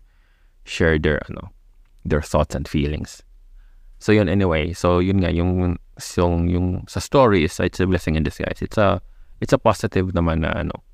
share 0.64 0.98
their, 0.98 1.22
ano, 1.30 1.52
their 2.06 2.22
thoughts 2.22 2.56
and 2.56 2.68
feelings. 2.68 3.24
So 4.00 4.12
yun 4.12 4.30
anyway, 4.30 4.74
so 4.74 5.00
yun 5.00 5.18
nga 5.26 5.34
yung 5.34 5.78
yung, 5.98 6.48
yung 6.48 6.86
sa 6.86 7.00
story 7.00 7.44
is 7.44 7.60
it's 7.60 7.80
a 7.80 7.88
blessing 7.88 8.16
in 8.16 8.24
disguise. 8.24 8.62
It's 8.62 8.78
a 8.78 9.02
it's 9.42 9.54
a 9.54 9.58
positive 9.58 10.14
naman 10.14 10.46
na 10.46 10.54
ano 10.54 10.86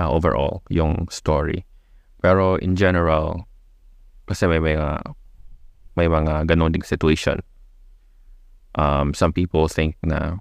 uh, 0.00 0.08
overall 0.08 0.64
yung 0.72 1.08
story. 1.12 1.64
Pero 2.24 2.56
in 2.56 2.76
general 2.76 3.44
kasi 4.24 4.48
may 4.48 4.60
mga 4.60 5.04
may 5.96 6.08
mga 6.08 6.48
ganun 6.48 6.72
ding 6.72 6.82
situation. 6.82 7.40
Um, 8.80 9.12
some 9.12 9.36
people 9.36 9.68
think 9.68 10.00
na 10.00 10.40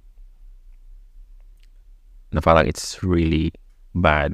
na 2.32 2.40
parang 2.40 2.64
it's 2.64 3.04
really 3.04 3.52
bad 3.92 4.32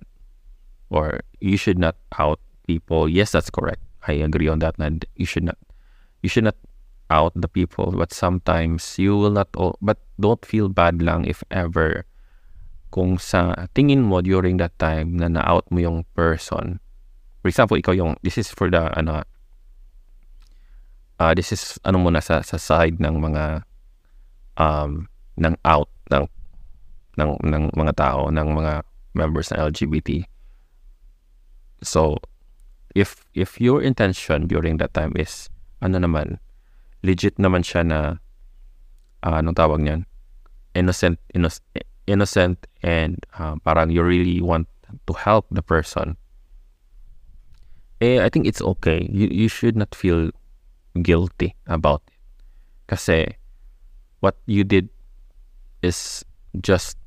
or 0.89 1.21
you 1.39 1.57
should 1.57 1.79
not 1.79 1.95
out 2.17 2.39
people. 2.65 3.07
Yes, 3.07 3.31
that's 3.31 3.49
correct. 3.49 3.81
I 4.07 4.13
agree 4.23 4.47
on 4.47 4.59
that. 4.59 4.75
And 4.79 5.03
you 5.15 5.25
should 5.25 5.43
not 5.43 5.57
you 6.21 6.29
should 6.29 6.45
not 6.45 6.55
out 7.09 7.31
the 7.35 7.47
people 7.47 7.91
but 7.95 8.11
sometimes 8.11 8.99
you 8.99 9.15
will 9.15 9.31
not 9.31 9.47
but 9.81 9.97
don't 10.19 10.43
feel 10.43 10.67
bad 10.67 10.99
lang 11.01 11.23
if 11.23 11.43
ever 11.51 12.03
kung 12.91 13.15
sa 13.15 13.67
tingin 13.75 14.03
mo 14.03 14.19
during 14.19 14.59
that 14.59 14.75
time 14.79 15.15
na 15.15 15.27
na-out 15.31 15.63
mo 15.71 15.79
yung 15.79 16.03
person 16.15 16.79
for 17.39 17.47
example 17.47 17.79
ikaw 17.79 17.95
yung 17.95 18.15
this 18.23 18.35
is 18.35 18.51
for 18.51 18.67
the 18.67 18.91
ano 18.99 19.23
uh, 21.19 21.31
this 21.31 21.51
is 21.55 21.79
ano 21.87 21.99
muna 21.99 22.19
sa 22.19 22.43
sa 22.43 22.59
side 22.59 22.99
ng 22.99 23.15
mga 23.23 23.63
um 24.59 25.07
ng 25.39 25.55
out 25.63 25.87
ng 26.11 26.27
ng 27.15 27.29
ng 27.43 27.63
mga 27.71 27.93
tao 27.95 28.27
ng 28.27 28.47
mga 28.51 28.83
members 29.15 29.47
ng 29.51 29.59
LGBT 29.63 30.27
so 31.81 32.17
if 32.95 33.25
if 33.33 33.61
your 33.61 33.81
intention 33.81 34.47
during 34.47 34.77
that 34.77 34.93
time 34.93 35.13
is 35.15 35.49
ano 35.81 36.01
naman 36.01 36.41
legit 37.05 37.37
naman 37.37 37.61
siya 37.61 37.85
na 37.85 37.99
uh, 39.21 39.37
anong 39.37 39.57
tawag 39.57 39.81
niyan? 39.81 40.05
Innocent 40.73 41.17
innocent, 41.33 41.65
innocent 42.05 42.57
and 42.81 43.21
uh, 43.37 43.57
parang 43.61 43.89
you 43.89 44.01
really 44.01 44.41
want 44.41 44.69
to 45.05 45.13
help 45.13 45.45
the 45.51 45.61
person 45.61 46.17
eh 48.01 48.21
I 48.21 48.29
think 48.29 48.45
it's 48.45 48.61
okay. 48.61 49.09
You, 49.09 49.27
you 49.27 49.49
should 49.49 49.75
not 49.75 49.93
feel 49.95 50.29
guilty 51.01 51.55
about 51.65 52.01
it. 52.07 52.17
Kasi 52.87 53.37
what 54.21 54.37
you 54.45 54.63
did 54.63 54.89
is 55.81 56.23
just 56.61 56.97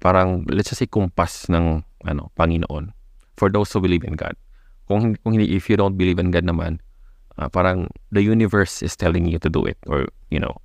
parang 0.00 0.44
let's 0.48 0.68
just 0.68 0.78
say 0.80 0.88
kumpas 0.88 1.48
ng 1.48 1.84
ano 2.04 2.30
Panginoon 2.36 2.92
for 3.36 3.50
those 3.50 3.72
who 3.72 3.82
believe 3.82 4.04
in 4.04 4.14
God. 4.14 4.36
Kung, 4.84 5.16
kung 5.24 5.32
hindi 5.32 5.56
if 5.56 5.72
you 5.72 5.80
don't 5.80 5.96
believe 5.96 6.20
in 6.20 6.30
God 6.30 6.44
naman 6.44 6.78
uh, 7.38 7.48
parang 7.48 7.88
the 8.12 8.20
universe 8.20 8.84
is 8.84 8.96
telling 8.96 9.26
you 9.26 9.40
to 9.40 9.48
do 9.48 9.64
it 9.64 9.78
or 9.88 10.06
you 10.28 10.38
know 10.38 10.60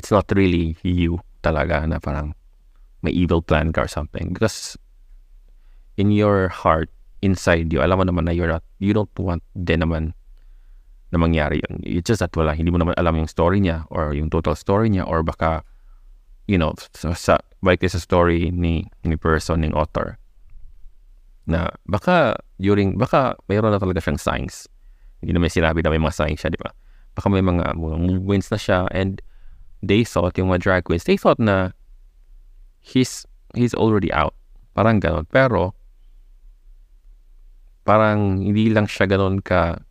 it's 0.00 0.10
not 0.10 0.24
really 0.32 0.76
you 0.82 1.20
talaga 1.44 1.84
na 1.84 2.00
parang 2.00 2.32
may 3.00 3.12
evil 3.12 3.40
plan 3.40 3.72
ka 3.72 3.84
or 3.84 3.88
something. 3.88 4.32
Because 4.32 4.76
in 5.96 6.12
your 6.12 6.48
heart 6.48 6.88
inside 7.20 7.72
you 7.72 7.84
alam 7.84 8.00
mo 8.00 8.04
naman 8.08 8.24
na 8.24 8.32
you're 8.32 8.48
not 8.48 8.64
you 8.80 8.96
don't 8.96 9.12
want 9.20 9.44
din 9.52 9.84
naman 9.84 10.16
na 11.12 11.18
mangyari 11.20 11.60
yun. 11.60 11.82
It's 11.84 12.08
just 12.08 12.24
that 12.24 12.32
wala 12.32 12.56
hindi 12.56 12.72
mo 12.72 12.80
naman 12.80 12.96
alam 12.96 13.18
yung 13.20 13.28
story 13.28 13.60
niya 13.60 13.84
or 13.92 14.14
yung 14.14 14.30
total 14.30 14.56
story 14.56 14.88
niya 14.88 15.04
or 15.04 15.20
baka 15.20 15.66
you 16.50 16.58
know 16.58 16.74
sa, 16.98 17.14
sa 17.14 17.34
balik 17.62 17.86
sa 17.86 18.02
story 18.02 18.50
ni 18.50 18.82
ni 19.06 19.14
person 19.14 19.62
ng 19.62 19.70
author 19.78 20.18
na 21.46 21.70
baka 21.86 22.34
during 22.58 22.98
baka 22.98 23.38
mayroon 23.46 23.70
na 23.70 23.78
talaga 23.78 24.02
siyang 24.02 24.18
signs 24.18 24.66
hindi 25.20 25.36
naman 25.36 25.52
sinabi 25.52 25.84
na 25.84 25.92
may 25.92 26.00
mga 26.00 26.16
signs 26.16 26.40
siya, 26.40 26.52
di 26.52 26.60
ba? 26.60 26.72
Baka 27.12 27.28
may 27.28 27.44
mga 27.44 27.76
movements 27.76 28.48
na 28.48 28.56
siya 28.56 28.88
and 28.90 29.20
they 29.84 30.04
thought, 30.04 30.36
yung 30.40 30.48
mga 30.48 30.64
drag 30.64 30.82
queens, 30.88 31.04
they 31.04 31.20
thought 31.20 31.36
na 31.36 31.76
he's, 32.80 33.28
he's 33.52 33.76
already 33.76 34.08
out. 34.16 34.32
Parang 34.72 34.96
ganon. 35.00 35.28
Pero, 35.28 35.76
parang 37.84 38.40
hindi 38.40 38.72
lang 38.72 38.88
siya 38.88 39.04
ganon 39.04 39.44
ka, 39.44 39.84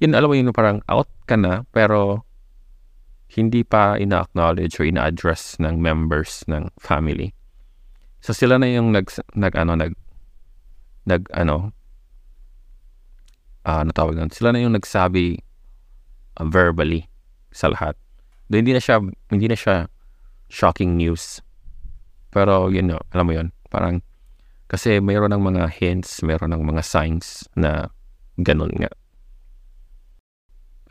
yun, 0.00 0.16
alam 0.16 0.32
mo 0.32 0.34
yun, 0.36 0.48
parang 0.56 0.80
out 0.88 1.08
ka 1.28 1.36
na, 1.36 1.68
pero 1.68 2.24
hindi 3.28 3.64
pa 3.64 3.96
ina-acknowledge 3.98 4.78
or 4.78 4.84
ina-address 4.86 5.58
ng 5.58 5.80
members 5.80 6.44
ng 6.46 6.70
family. 6.78 7.34
So 8.20 8.32
sila 8.32 8.56
na 8.56 8.70
yung 8.70 8.92
nag, 8.92 9.10
nag 9.34 9.54
ano, 9.56 9.72
nag, 9.76 9.92
nag, 11.04 11.22
ano, 11.36 11.72
uh, 13.64 13.82
natawag 13.84 14.16
nun, 14.16 14.30
sila 14.30 14.52
na 14.52 14.62
yung 14.62 14.76
nagsabi 14.76 15.40
uh, 16.40 16.46
verbally 16.48 17.08
sa 17.52 17.68
lahat. 17.68 17.96
Do, 18.48 18.60
hindi 18.60 18.76
na 18.76 18.80
siya, 18.80 19.00
hindi 19.32 19.48
na 19.48 19.56
siya 19.56 19.88
shocking 20.48 20.96
news. 20.96 21.40
Pero, 22.30 22.68
yun 22.68 22.90
know, 22.90 23.02
alam 23.14 23.26
mo 23.28 23.32
yun, 23.34 23.48
parang, 23.70 24.02
kasi 24.68 24.98
mayroon 24.98 25.32
ng 25.32 25.44
mga 25.44 25.70
hints, 25.70 26.24
mayroon 26.24 26.50
ng 26.50 26.64
mga 26.64 26.82
signs 26.82 27.46
na 27.54 27.92
ganun 28.40 28.72
nga. 28.74 28.90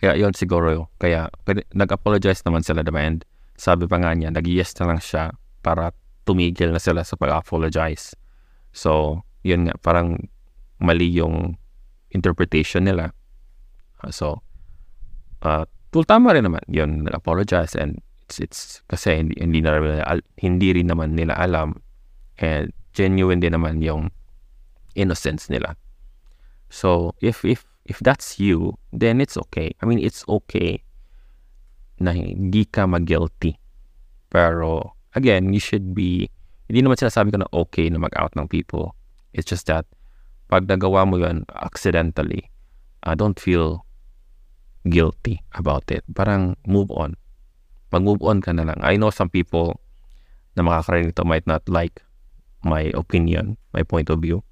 Kaya 0.04 0.20
yun 0.20 0.36
siguro, 0.36 0.92
kaya 1.00 1.32
nag-apologize 1.72 2.44
naman 2.44 2.60
sila 2.60 2.84
diba? 2.84 3.00
And 3.00 3.24
sabi 3.56 3.88
pa 3.88 4.04
nga 4.04 4.12
niya, 4.12 4.36
nag-yes 4.36 4.76
na 4.84 4.92
lang 4.92 5.00
siya 5.00 5.32
para 5.64 5.96
tumigil 6.28 6.76
na 6.76 6.82
sila 6.84 7.08
sa 7.08 7.16
pag-apologize. 7.16 8.12
So, 8.76 9.24
yun 9.48 9.72
nga, 9.72 9.80
parang 9.80 10.28
mali 10.84 11.08
yung 11.08 11.56
interpretation 12.12 12.84
nila. 12.84 13.16
So, 14.12 14.44
uh, 15.40 15.64
well, 15.96 16.04
tama 16.04 16.36
rin 16.36 16.52
naman 16.52 16.68
yun, 16.68 17.08
nag-apologize 17.08 17.72
and 17.80 18.04
it's, 18.28 18.44
it's 18.44 18.62
kasi 18.92 19.24
hindi, 19.24 19.40
hindi, 19.40 19.64
na 19.64 19.80
rin, 19.80 20.04
hindi 20.36 20.76
rin 20.76 20.92
naman 20.92 21.16
nila 21.16 21.40
alam 21.40 21.80
and 22.44 22.76
genuine 22.92 23.40
din 23.40 23.56
naman 23.56 23.80
yung 23.80 24.12
innocence 25.00 25.48
nila. 25.48 25.80
So, 26.68 27.16
if, 27.24 27.48
if, 27.48 27.64
if 27.86 28.00
that's 28.00 28.40
you, 28.40 28.78
then 28.92 29.20
it's 29.20 29.36
okay. 29.38 29.76
I 29.82 29.86
mean, 29.86 30.00
it's 30.00 30.24
okay 30.28 30.84
na 32.00 32.12
hindi 32.16 32.66
ka 32.66 32.88
mag-guilty. 32.88 33.60
Pero, 34.32 34.96
again, 35.16 35.54
you 35.54 35.60
should 35.60 35.94
be, 35.94 36.30
hindi 36.68 36.82
naman 36.82 36.98
sinasabi 36.98 37.36
ko 37.36 37.38
na 37.44 37.52
okay 37.54 37.92
na 37.92 38.00
mag-out 38.00 38.34
ng 38.36 38.48
people. 38.48 38.96
It's 39.36 39.48
just 39.48 39.68
that, 39.68 39.86
pag 40.48 40.68
nagawa 40.68 41.08
mo 41.08 41.18
yun 41.20 41.46
accidentally, 41.54 42.50
uh, 43.04 43.16
don't 43.16 43.40
feel 43.40 43.86
guilty 44.88 45.44
about 45.56 45.88
it. 45.92 46.04
Parang 46.16 46.56
move 46.68 46.92
on. 46.92 47.16
Pag-move 47.92 48.24
on 48.24 48.42
ka 48.42 48.52
na 48.52 48.64
lang. 48.64 48.80
I 48.82 48.96
know 48.96 49.12
some 49.12 49.30
people 49.30 49.80
na 50.56 50.64
makakarinig 50.64 51.14
ito 51.14 51.24
might 51.26 51.48
not 51.48 51.68
like 51.68 52.02
my 52.64 52.92
opinion, 52.96 53.58
my 53.74 53.84
point 53.84 54.10
of 54.10 54.20
view. 54.24 54.44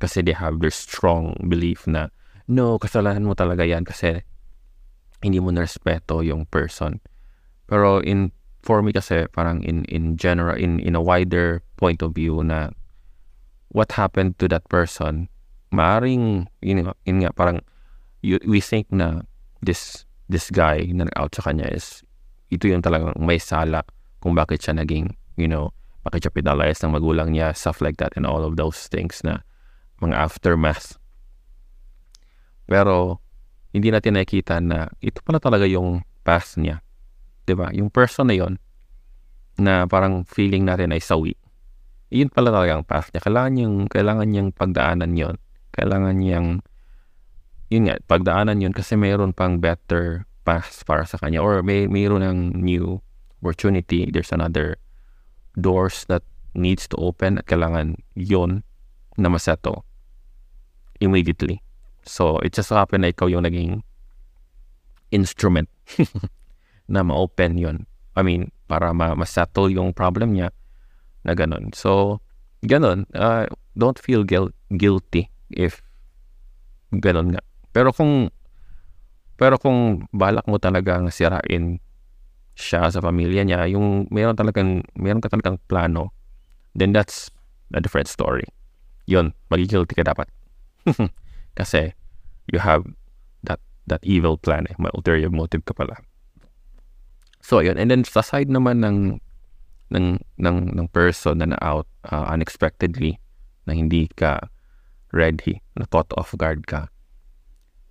Kasi 0.00 0.22
they 0.24 0.32
have 0.32 0.60
their 0.60 0.72
strong 0.72 1.36
belief 1.48 1.86
na, 1.86 2.08
no, 2.50 2.76
kasalanan 2.82 3.22
mo 3.22 3.38
talaga 3.38 3.62
yan 3.62 3.86
kasi 3.86 4.26
hindi 5.22 5.38
mo 5.38 5.54
na-respeto 5.54 6.26
yung 6.26 6.50
person. 6.50 6.98
Pero 7.70 8.02
in 8.02 8.34
for 8.66 8.82
me 8.82 8.90
kasi 8.90 9.30
parang 9.30 9.62
in 9.62 9.86
in 9.88 10.18
general 10.18 10.58
in 10.58 10.82
in 10.82 10.98
a 10.98 11.00
wider 11.00 11.62
point 11.78 12.02
of 12.02 12.12
view 12.12 12.42
na 12.42 12.74
what 13.70 13.94
happened 13.94 14.36
to 14.42 14.50
that 14.50 14.66
person 14.66 15.30
maaring, 15.70 16.46
yun, 16.60 16.90
yun 17.06 17.18
nga, 17.22 17.32
parang, 17.32 17.62
you, 18.22 18.38
we 18.46 18.60
think 18.60 18.90
na 18.90 19.22
this, 19.62 20.04
this 20.28 20.50
guy 20.50 20.86
na 20.90 21.06
nag-out 21.06 21.34
sa 21.34 21.42
kanya 21.50 21.70
is, 21.70 22.02
ito 22.50 22.66
yung 22.66 22.82
talagang 22.82 23.14
may 23.18 23.38
sala 23.38 23.86
kung 24.20 24.34
bakit 24.34 24.60
siya 24.60 24.74
naging, 24.76 25.14
you 25.38 25.46
know, 25.46 25.70
bakit 26.02 26.26
siya 26.26 26.34
penalized 26.34 26.82
ng 26.82 26.92
magulang 26.92 27.30
niya, 27.32 27.54
stuff 27.54 27.80
like 27.80 27.96
that, 28.02 28.12
and 28.18 28.26
all 28.26 28.42
of 28.42 28.58
those 28.58 28.90
things 28.90 29.22
na 29.22 29.40
mga 30.02 30.18
aftermath. 30.18 30.98
Pero, 32.70 33.18
hindi 33.74 33.90
natin 33.90 34.14
nakikita 34.14 34.62
na 34.62 34.86
ito 35.02 35.18
pala 35.26 35.42
talaga 35.42 35.66
yung 35.66 36.06
past 36.22 36.62
niya. 36.62 36.78
ba 36.78 37.46
diba? 37.46 37.66
Yung 37.74 37.90
person 37.90 38.30
na 38.30 38.38
yon 38.38 38.62
na 39.58 39.90
parang 39.90 40.22
feeling 40.22 40.62
natin 40.62 40.94
ay 40.94 41.02
sawi. 41.02 41.34
Yun 42.14 42.30
pala 42.30 42.54
talaga 42.54 42.78
ang 42.78 42.86
path 42.86 43.10
niya. 43.10 43.22
Kailangan 43.22 43.52
niyang, 43.54 43.76
kailangan 43.90 44.28
niyang 44.30 44.50
pagdaanan 44.54 45.14
yon 45.18 45.36
kailangan 45.70 46.18
niyang 46.18 46.48
yun 47.70 47.86
nga, 47.86 48.02
pagdaanan 48.10 48.58
yun 48.58 48.74
kasi 48.74 48.98
mayroon 48.98 49.30
pang 49.30 49.62
better 49.62 50.26
path 50.42 50.82
para 50.82 51.06
sa 51.06 51.22
kanya 51.22 51.38
or 51.38 51.62
may 51.62 51.86
mayroon 51.86 52.26
ng 52.26 52.38
new 52.58 52.98
opportunity. 53.38 54.10
There's 54.10 54.34
another 54.34 54.82
doors 55.54 56.02
that 56.10 56.26
needs 56.58 56.90
to 56.90 56.98
open 56.98 57.38
at 57.38 57.46
kailangan 57.46 58.02
yon 58.18 58.66
na 59.14 59.30
maseto 59.30 59.86
immediately. 60.98 61.62
So, 62.10 62.42
it 62.42 62.50
just 62.50 62.74
happened 62.74 63.06
na 63.06 63.14
ikaw 63.14 63.30
yung 63.30 63.46
naging 63.46 63.86
instrument 65.14 65.70
na 66.90 67.06
ma-open 67.06 67.54
yon 67.54 67.86
I 68.18 68.26
mean, 68.26 68.50
para 68.66 68.90
ma- 68.90 69.14
ma-settle 69.14 69.70
yung 69.70 69.94
problem 69.94 70.34
niya 70.34 70.50
na 71.22 71.38
ganun. 71.38 71.70
So, 71.70 72.18
ganun. 72.66 73.06
Uh, 73.14 73.46
don't 73.78 73.98
feel 73.98 74.26
guil- 74.26 74.54
guilty 74.74 75.30
if 75.54 75.78
ganun 76.90 77.38
nga. 77.38 77.42
Pero 77.70 77.94
kung 77.94 78.34
pero 79.38 79.56
kung 79.56 80.04
balak 80.12 80.44
mo 80.50 80.60
talagang 80.60 81.08
sirain 81.08 81.80
siya 82.58 82.92
sa 82.92 83.00
pamilya 83.00 83.46
niya, 83.46 83.70
yung 83.72 84.10
meron 84.12 84.36
talagang 84.36 84.84
meron 84.98 85.22
ka 85.22 85.32
talagang 85.32 85.56
plano, 85.64 86.12
then 86.76 86.92
that's 86.92 87.32
a 87.72 87.80
different 87.80 88.10
story. 88.10 88.44
Yun, 89.08 89.32
magigilty 89.48 89.96
ka 89.96 90.04
dapat. 90.04 90.28
Kasi 91.58 91.96
you 92.52 92.58
have 92.58 92.84
that 93.46 93.62
that 93.86 94.02
evil 94.02 94.36
plan 94.36 94.66
eh. 94.70 94.74
May 94.78 94.90
ulterior 94.94 95.30
motive 95.30 95.64
ka 95.64 95.74
pala. 95.74 95.98
So, 97.40 97.64
yun. 97.64 97.80
And 97.80 97.90
then, 97.90 98.04
sa 98.04 98.20
side 98.20 98.52
naman 98.52 98.84
ng 98.84 98.98
ng 99.90 100.06
ng 100.38 100.58
ng 100.76 100.86
person 100.94 101.42
na 101.42 101.56
na-out 101.56 101.88
uh, 102.06 102.30
unexpectedly 102.30 103.18
na 103.66 103.74
hindi 103.74 104.06
ka 104.12 104.38
ready, 105.10 105.58
na 105.74 105.86
caught 105.90 106.12
off 106.14 106.30
guard 106.38 106.66
ka. 106.70 106.86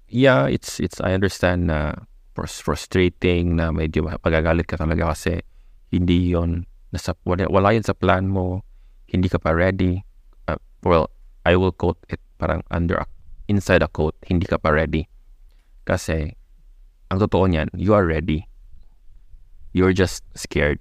Yeah, 0.08 0.48
it's 0.48 0.80
it's 0.80 1.04
I 1.04 1.12
understand 1.12 1.67
na 1.67 2.08
frustrating 2.39 3.60
na 3.60 3.76
medyo 3.76 4.08
pagagalit 4.24 4.63
ka 4.72 4.80
talaga 4.80 5.12
kasi 5.12 5.43
hindi 5.91 6.32
yon 6.32 6.63
nasa 6.95 7.13
wala, 7.28 7.45
wala 7.52 7.76
yun 7.76 7.84
sa 7.84 7.93
plan 7.93 8.32
mo, 8.32 8.63
hindi 9.12 9.28
ka 9.28 9.38
pa 9.38 9.52
ready. 9.52 10.02
Uh, 10.48 10.58
well, 10.82 11.12
I 11.43 11.60
will 11.60 11.76
quote 11.76 12.00
it 12.08 12.24
parang 12.39 12.63
under 12.72 13.04
inside 13.49 13.81
a 13.81 13.89
quote, 13.89 14.15
hindi 14.29 14.45
ka 14.45 14.62
pa 14.62 14.69
ready. 14.69 15.09
Kasi 15.89 16.38
ang 17.09 17.17
totoo 17.17 17.49
niyan, 17.49 17.73
you 17.73 17.97
are 17.97 18.05
ready. 18.05 18.45
You're 19.73 19.97
just 19.97 20.21
scared 20.38 20.77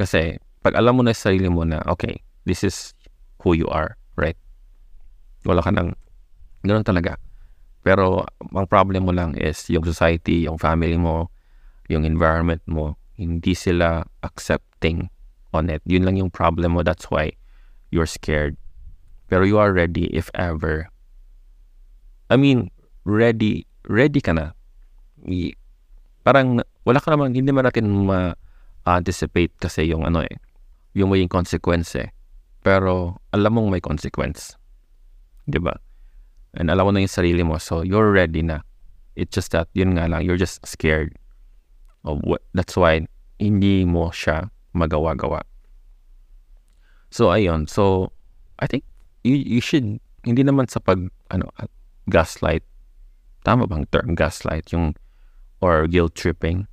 kasi 0.00 0.40
pag 0.64 0.72
alam 0.80 0.96
mo 0.96 1.04
na 1.04 1.12
sa 1.12 1.28
sarili 1.28 1.52
mo 1.52 1.68
na, 1.68 1.84
okay, 1.84 2.24
this 2.48 2.64
is 2.64 2.96
who 3.44 3.52
you 3.52 3.68
are, 3.68 4.00
right? 4.16 4.36
Wala 5.44 5.60
ka 5.60 5.68
nang, 5.68 5.92
ganoon 6.64 6.88
talaga. 6.88 7.20
Pero 7.84 8.24
ang 8.56 8.64
problem 8.64 9.04
mo 9.04 9.12
lang 9.12 9.36
is 9.36 9.60
yung 9.68 9.84
society, 9.84 10.48
yung 10.48 10.56
family 10.56 10.96
mo, 10.96 11.28
yung 11.92 12.08
environment 12.08 12.64
mo, 12.64 12.96
hindi 13.20 13.52
sila 13.52 14.04
accepting 14.24 15.12
on 15.52 15.68
it. 15.68 15.84
Yun 15.84 16.08
lang 16.08 16.16
yung 16.16 16.32
problem 16.32 16.76
mo. 16.76 16.80
That's 16.80 17.12
why 17.12 17.36
you're 17.92 18.08
scared. 18.08 18.56
Pero 19.30 19.46
you 19.46 19.62
are 19.62 19.70
ready 19.70 20.10
if 20.10 20.28
ever. 20.34 20.90
I 22.28 22.36
mean, 22.36 22.74
ready, 23.06 23.64
ready 23.86 24.18
ka 24.18 24.34
na. 24.34 24.52
Parang 26.26 26.60
wala 26.84 26.98
ka 26.98 27.14
naman, 27.14 27.38
hindi 27.38 27.54
man 27.54 27.70
natin 27.70 27.86
ma- 27.86 28.34
anticipate 28.84 29.54
kasi 29.62 29.86
yung 29.86 30.02
ano 30.02 30.26
eh, 30.26 30.36
yung 30.98 31.14
may 31.14 31.22
consequence 31.30 31.94
eh. 31.94 32.10
Pero 32.60 33.22
alam 33.32 33.56
mong 33.56 33.70
may 33.70 33.80
consequence. 33.80 34.58
Ba? 35.46 35.78
And 36.54 36.70
alam 36.70 36.86
mo 36.86 36.90
na 36.90 37.02
yung 37.02 37.10
sarili 37.10 37.42
mo. 37.46 37.58
So, 37.58 37.82
you're 37.82 38.10
ready 38.10 38.42
na. 38.42 38.66
It's 39.14 39.34
just 39.34 39.54
that, 39.54 39.70
yun 39.74 39.94
nga 39.94 40.06
lang, 40.06 40.22
you're 40.26 40.38
just 40.38 40.62
scared. 40.66 41.14
Of 42.04 42.22
what, 42.22 42.42
that's 42.54 42.76
why, 42.76 43.06
hindi 43.38 43.84
mo 43.86 44.10
siya 44.10 44.50
magawa-gawa. 44.74 45.42
So, 47.10 47.30
ayun. 47.30 47.66
So, 47.66 48.12
I 48.58 48.66
think, 48.66 48.84
you, 49.24 49.36
you 49.36 49.60
should, 49.60 50.00
hindi 50.24 50.42
naman 50.42 50.68
sa 50.68 50.80
pag, 50.80 51.10
ano, 51.30 51.48
gaslight. 52.08 52.64
Tama 53.44 53.66
bang 53.66 53.86
term, 53.90 54.14
gaslight? 54.14 54.72
Yung, 54.72 54.94
or 55.60 55.86
guilt 55.86 56.14
tripping. 56.14 56.66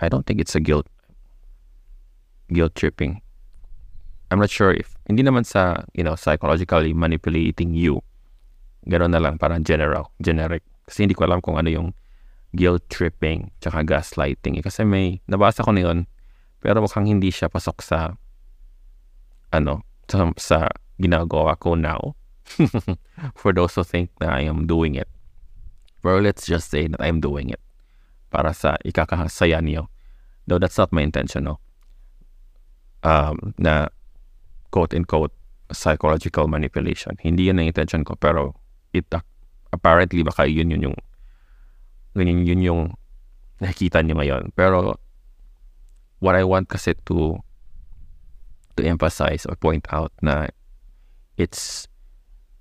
I 0.00 0.08
don't 0.08 0.26
think 0.26 0.40
it's 0.40 0.56
a 0.56 0.60
guilt 0.60 0.88
guilt 2.52 2.76
tripping. 2.76 3.20
I'm 4.30 4.38
not 4.38 4.52
sure 4.52 4.72
if, 4.72 4.96
hindi 5.08 5.24
naman 5.24 5.44
sa, 5.44 5.84
you 5.92 6.04
know, 6.04 6.16
psychologically 6.16 6.92
manipulating 6.92 7.74
you. 7.74 8.00
Gano'n 8.88 9.12
na 9.12 9.20
lang, 9.20 9.36
parang 9.36 9.64
general, 9.64 10.12
generic. 10.20 10.64
Kasi 10.88 11.04
hindi 11.04 11.16
ko 11.16 11.28
alam 11.28 11.40
kung 11.40 11.60
ano 11.60 11.68
yung 11.68 11.88
guilt 12.56 12.84
tripping 12.88 13.52
tsaka 13.60 13.84
gaslighting. 13.84 14.56
Eh, 14.60 14.64
kasi 14.64 14.84
may, 14.84 15.20
nabasa 15.28 15.64
ko 15.64 15.72
na 15.72 15.84
yun, 15.84 15.98
pero 16.64 16.80
mukhang 16.80 17.08
hindi 17.08 17.28
siya 17.28 17.52
pasok 17.52 17.84
sa, 17.84 18.16
ano, 19.52 19.84
sa, 20.08 20.32
sa 20.40 20.58
ginagawa 21.00 21.58
ko 21.58 21.74
now. 21.74 22.16
For 23.40 23.52
those 23.54 23.74
who 23.78 23.84
think 23.84 24.10
na 24.20 24.34
I 24.34 24.44
am 24.44 24.66
doing 24.66 24.94
it. 24.96 25.08
Well, 26.02 26.20
let's 26.20 26.44
just 26.44 26.68
say 26.68 26.90
that 26.90 27.00
I'm 27.00 27.22
doing 27.22 27.48
it. 27.48 27.62
Para 28.28 28.52
sa 28.52 28.76
ikakasaya 28.82 29.62
niyo. 29.62 29.88
Though 30.50 30.58
that's 30.58 30.76
not 30.76 30.90
my 30.90 31.06
intention, 31.06 31.46
no? 31.46 31.62
um, 33.02 33.54
na 33.58 33.90
quote-unquote 34.70 35.34
psychological 35.70 36.48
manipulation. 36.48 37.18
Hindi 37.20 37.50
yun 37.50 37.60
ang 37.60 37.68
intention 37.68 38.06
ko, 38.06 38.16
pero 38.16 38.56
it 38.94 39.06
apparently 39.72 40.22
baka 40.22 40.46
yun 40.46 40.70
yun 40.70 40.90
yung 40.90 40.96
yun, 42.16 42.46
yun 42.46 42.62
yung 42.62 42.82
nakikita 43.60 44.00
niyo 44.00 44.16
ngayon. 44.18 44.52
Pero 44.54 44.96
what 46.22 46.38
I 46.38 46.44
want 46.46 46.70
kasi 46.70 46.94
to 47.10 47.40
to 48.78 48.82
emphasize 48.84 49.44
or 49.44 49.58
point 49.58 49.84
out 49.92 50.12
na 50.24 50.48
it's 51.36 51.88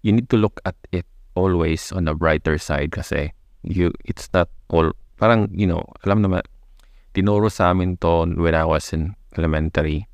you 0.01 0.11
need 0.11 0.29
to 0.29 0.37
look 0.37 0.59
at 0.65 0.75
it 0.91 1.05
always 1.35 1.91
on 1.91 2.05
the 2.05 2.15
brighter 2.15 2.57
side 2.57 2.91
kasi 2.91 3.31
you 3.63 3.93
it's 4.03 4.27
not 4.33 4.49
all 4.67 4.91
parang 5.15 5.47
you 5.53 5.67
know 5.67 5.85
alam 6.03 6.23
naman 6.23 6.41
tinuro 7.11 7.51
sa 7.51 7.71
amin 7.71 7.99
to 7.99 8.27
when 8.39 8.55
I 8.55 8.63
was 8.63 8.91
in 8.95 9.15
elementary 9.35 10.07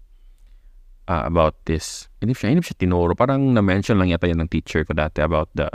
uh, 1.07 1.23
about 1.25 1.55
this. 1.65 2.09
Hindi 2.19 2.35
siya, 2.35 2.53
hindi 2.53 2.65
siya 2.65 2.77
tinuro. 2.77 3.15
Parang 3.15 3.55
na-mention 3.55 3.97
lang 3.97 4.11
yata 4.11 4.27
yan 4.27 4.43
ng 4.43 4.51
teacher 4.51 4.83
ko 4.83 4.93
dati 4.93 5.23
about 5.23 5.49
the 5.55 5.71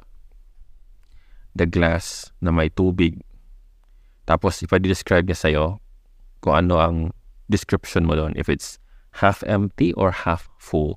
the 1.57 1.66
glass 1.68 2.31
na 2.40 2.53
may 2.53 2.68
tubig. 2.73 3.21
Tapos, 4.25 4.62
if 4.62 4.71
I 4.73 4.79
describe 4.79 5.27
niya 5.27 5.37
sa'yo 5.37 5.64
kung 6.40 6.55
ano 6.55 6.79
ang 6.79 6.97
description 7.51 8.07
mo 8.07 8.16
doon, 8.16 8.33
if 8.38 8.49
it's 8.49 8.79
half 9.21 9.45
empty 9.45 9.92
or 9.99 10.14
half 10.14 10.49
full, 10.57 10.97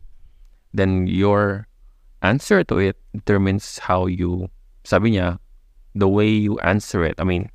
then 0.71 1.09
your 1.09 1.67
answer 2.21 2.63
to 2.63 2.77
it 2.77 2.97
determines 3.13 3.79
how 3.79 4.05
you, 4.05 4.49
sabi 4.83 5.15
niya, 5.15 5.39
the 5.95 6.07
way 6.07 6.27
you 6.27 6.59
answer 6.59 7.03
it, 7.03 7.15
I 7.19 7.23
mean, 7.23 7.49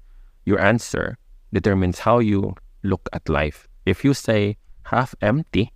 your 0.44 0.60
answer 0.60 1.18
determines 1.52 2.00
how 2.00 2.18
you 2.18 2.54
look 2.82 3.08
at 3.12 3.28
life. 3.28 3.68
If 3.86 4.04
you 4.04 4.14
say 4.14 4.56
half 4.88 5.14
empty, 5.20 5.72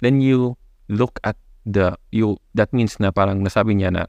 then 0.00 0.20
you 0.20 0.56
look 0.88 1.20
at 1.24 1.36
the 1.68 1.94
you 2.10 2.40
that 2.56 2.72
means 2.72 2.96
na 2.98 3.12
parang 3.12 3.44
nasabi 3.44 3.76
niya 3.76 3.92
na 3.92 4.04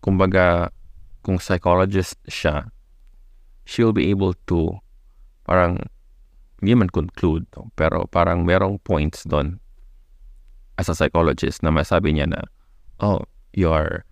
kumbaga 0.00 0.72
kung 1.20 1.36
psychologist 1.36 2.16
siya 2.24 2.72
she'll 3.68 3.94
be 3.94 4.08
able 4.08 4.32
to 4.48 4.72
parang 5.44 5.78
hindi 6.58 6.72
man 6.72 6.88
conclude 6.88 7.44
pero 7.76 8.08
parang 8.08 8.48
merong 8.48 8.80
points 8.80 9.28
doon 9.28 9.60
as 10.76 10.88
a 10.88 10.94
psychologist 10.94 11.62
na 11.62 11.72
masabi 11.72 12.12
niya 12.12 12.28
na 12.28 12.40
oh 13.00 13.24
you're 13.52 14.04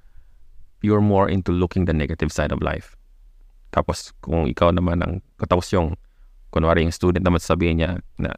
you're 0.85 1.05
more 1.05 1.29
into 1.29 1.53
looking 1.53 1.85
the 1.85 1.97
negative 1.97 2.33
side 2.33 2.53
of 2.53 2.61
life 2.65 2.97
tapos 3.75 4.15
kung 4.23 4.47
ikaw 4.47 4.71
naman 4.71 5.03
ang 5.03 5.15
tapos 5.51 5.69
yung 5.75 5.99
kunwari 6.55 6.87
yung 6.87 6.95
student 6.95 7.27
naman 7.27 7.43
sabihin 7.43 7.83
niya 7.83 7.99
na 8.23 8.31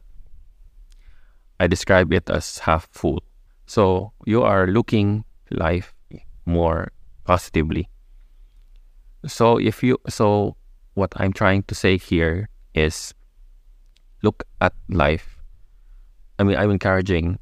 I 1.59 1.65
describe 1.65 2.13
it 2.13 2.29
as 2.29 2.59
half 2.59 2.87
full. 2.91 3.21
So 3.65 4.13
you 4.25 4.41
are 4.41 4.67
looking 4.67 5.25
life 5.49 5.93
more 6.45 6.91
positively. 7.25 7.89
So 9.25 9.57
if 9.57 9.83
you 9.83 9.97
so 10.09 10.57
what 10.93 11.13
I'm 11.17 11.33
trying 11.33 11.63
to 11.69 11.75
say 11.75 11.97
here 11.97 12.49
is 12.73 13.13
look 14.21 14.43
at 14.61 14.73
life. 14.89 15.37
I 16.39 16.43
mean 16.43 16.57
I'm 16.57 16.71
encouraging 16.71 17.37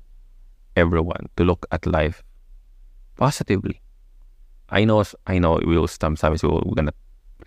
everyone 0.76 1.28
to 1.38 1.44
look 1.44 1.66
at 1.72 1.86
life 1.86 2.24
positively. 3.16 3.82
I 4.70 4.84
know 4.84 5.04
I 5.28 5.40
know 5.40 5.60
we 5.64 5.78
will 5.78 5.88
sometimes 5.88 6.44
we 6.44 6.50
we're 6.50 6.76
gonna 6.76 6.96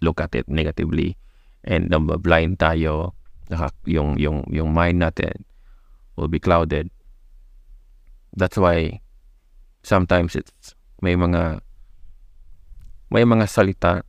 look 0.00 0.20
at 0.20 0.34
it 0.34 0.48
negatively 0.48 1.16
and 1.64 1.90
blind 2.22 2.58
tayo 2.58 3.14
yung 3.84 4.16
yung 4.18 4.44
yung 4.48 4.70
mind 4.72 5.02
natin 5.02 5.44
will 6.16 6.28
be 6.28 6.38
clouded. 6.38 6.90
That's 8.36 8.56
why 8.56 9.00
sometimes 9.82 10.36
it's 10.36 10.74
may 11.02 11.16
mga 11.16 11.60
may 13.10 13.24
mga 13.24 13.48
salita 13.48 14.02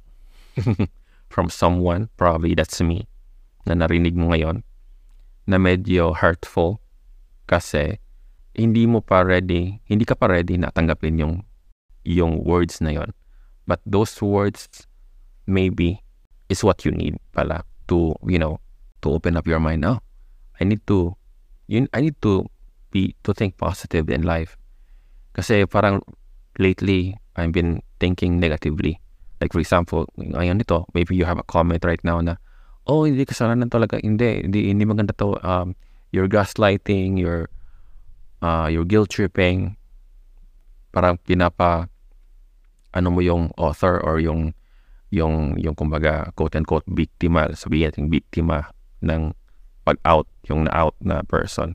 from 1.34 1.48
someone, 1.48 2.10
probably 2.18 2.54
that's 2.54 2.82
me, 2.82 3.08
na 3.64 3.74
narinig 3.78 4.18
mo 4.18 4.34
ngayon, 4.34 4.66
na 5.48 5.56
medyo 5.56 6.12
hurtful 6.18 6.84
kasi 7.48 8.02
hindi 8.56 8.86
mo 8.90 9.02
pa 9.02 9.22
ready, 9.22 9.82
hindi 9.86 10.06
ka 10.06 10.18
pa 10.18 10.30
ready 10.32 10.58
na 10.58 10.74
tanggapin 10.74 11.22
yung 11.22 11.36
yung 12.08 12.42
words 12.42 12.82
na 12.82 12.96
yon. 12.96 13.12
But 13.70 13.84
those 13.86 14.18
words 14.22 14.88
maybe 15.46 16.02
is 16.50 16.66
what 16.66 16.86
you 16.86 16.92
need 16.92 17.18
pala 17.34 17.62
to, 17.90 18.18
you 18.26 18.42
know, 18.42 18.58
to 19.02 19.14
open 19.14 19.38
up 19.38 19.46
your 19.46 19.62
mind. 19.62 19.86
Oh, 19.86 20.02
I 20.60 20.66
need 20.66 20.82
to, 20.88 21.14
you, 21.68 21.86
I 21.94 22.02
need 22.02 22.18
to 22.22 22.50
be, 22.92 23.16
to 23.24 23.34
think 23.34 23.58
positive 23.58 24.10
in 24.10 24.26
life. 24.26 24.58
Kasi 25.34 25.66
parang 25.70 26.02
lately, 26.58 27.16
I've 27.38 27.54
been 27.54 27.82
thinking 28.00 28.40
negatively. 28.42 29.00
Like 29.40 29.54
for 29.54 29.62
example, 29.62 30.10
ngayon 30.18 30.60
nito, 30.60 30.90
maybe 30.94 31.16
you 31.16 31.24
have 31.24 31.40
a 31.40 31.48
comment 31.48 31.86
right 31.86 32.02
now 32.04 32.20
na, 32.20 32.36
oh, 32.90 33.06
hindi 33.06 33.24
kasalanan 33.24 33.70
talaga. 33.70 34.02
Hindi, 34.02 34.50
hindi, 34.50 34.74
hindi 34.74 34.84
maganda 34.84 35.14
to. 35.22 35.38
Um, 35.46 35.78
you're 36.12 36.28
gaslighting, 36.28 37.22
you're, 37.22 37.48
uh, 38.42 38.68
you're 38.72 38.88
guilt 38.88 39.10
tripping. 39.10 39.76
Parang 40.92 41.22
pinapa, 41.22 41.88
ano 42.94 43.08
mo 43.14 43.22
yung 43.22 43.54
author 43.56 44.02
or 44.02 44.20
yung, 44.20 44.54
yung, 45.14 45.58
yung 45.62 45.78
kumbaga, 45.78 46.34
quote-unquote, 46.34 46.86
biktima, 46.90 47.52
sabihin 47.54 47.94
natin 47.94 48.10
biktima 48.10 48.74
ng 49.06 49.34
pag-out, 49.86 50.28
yung 50.50 50.70
na-out 50.70 50.94
na 51.02 51.26
person. 51.26 51.74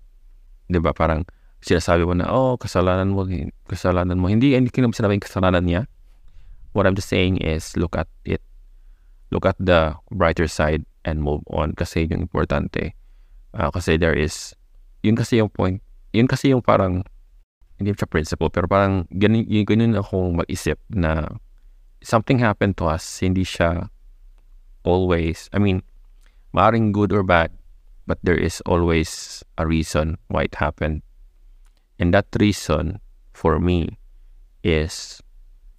'Di 0.71 0.79
ba 0.79 0.95
Parang 0.95 1.27
sinasabi 1.65 2.05
mo 2.05 2.13
na, 2.13 2.29
oh, 2.29 2.61
kasalanan 2.61 3.17
mo, 3.17 3.25
kasalanan 3.65 4.21
mo. 4.21 4.29
Hindi, 4.29 4.53
hindi 4.53 4.69
ko 4.69 4.85
naman 4.85 4.93
sinabing 4.93 5.25
kasalanan 5.25 5.65
niya. 5.65 5.83
What 6.77 6.85
I'm 6.85 6.93
just 6.93 7.09
saying 7.09 7.41
is, 7.41 7.73
look 7.81 7.97
at 7.97 8.05
it. 8.29 8.45
Look 9.33 9.49
at 9.49 9.57
the 9.57 9.97
brighter 10.13 10.45
side 10.45 10.85
and 11.09 11.25
move 11.25 11.41
on. 11.49 11.73
Kasi 11.73 12.05
yung 12.05 12.29
importante. 12.29 12.93
Uh, 13.57 13.73
kasi 13.73 13.97
there 13.97 14.13
is, 14.13 14.53
yun 15.01 15.17
kasi 15.17 15.41
yung 15.41 15.49
point, 15.49 15.81
yun 16.15 16.31
kasi 16.31 16.55
yung 16.55 16.63
parang, 16.63 17.03
hindi 17.77 17.91
siya 17.91 18.07
principle, 18.07 18.49
pero 18.55 18.71
parang 18.71 19.11
ganun, 19.11 19.43
yun, 19.51 19.67
ganun 19.67 19.99
akong 19.99 20.39
mag-isip 20.39 20.79
na 20.95 21.27
something 22.07 22.39
happened 22.39 22.79
to 22.79 22.87
us, 22.87 23.03
hindi 23.19 23.43
siya 23.43 23.91
always, 24.87 25.51
I 25.51 25.59
mean, 25.59 25.83
maaring 26.55 26.95
good 26.95 27.11
or 27.11 27.27
bad, 27.27 27.51
but 28.07 28.23
there 28.23 28.39
is 28.39 28.63
always 28.63 29.43
a 29.59 29.67
reason 29.67 30.17
why 30.31 30.47
it 30.47 30.55
happened. 30.55 31.03
And 31.99 32.15
that 32.15 32.31
reason 32.39 33.03
for 33.35 33.59
me 33.59 33.99
is 34.63 35.21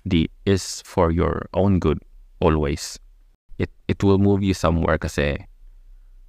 the 0.05 0.29
is 0.45 0.83
for 0.85 1.11
your 1.11 1.47
own 1.53 1.79
good 1.79 1.99
always. 2.39 2.99
It 3.57 3.71
it 3.87 4.03
will 4.03 4.19
move 4.19 4.43
you 4.43 4.53
somewhere 4.53 4.99
kasi 4.99 5.47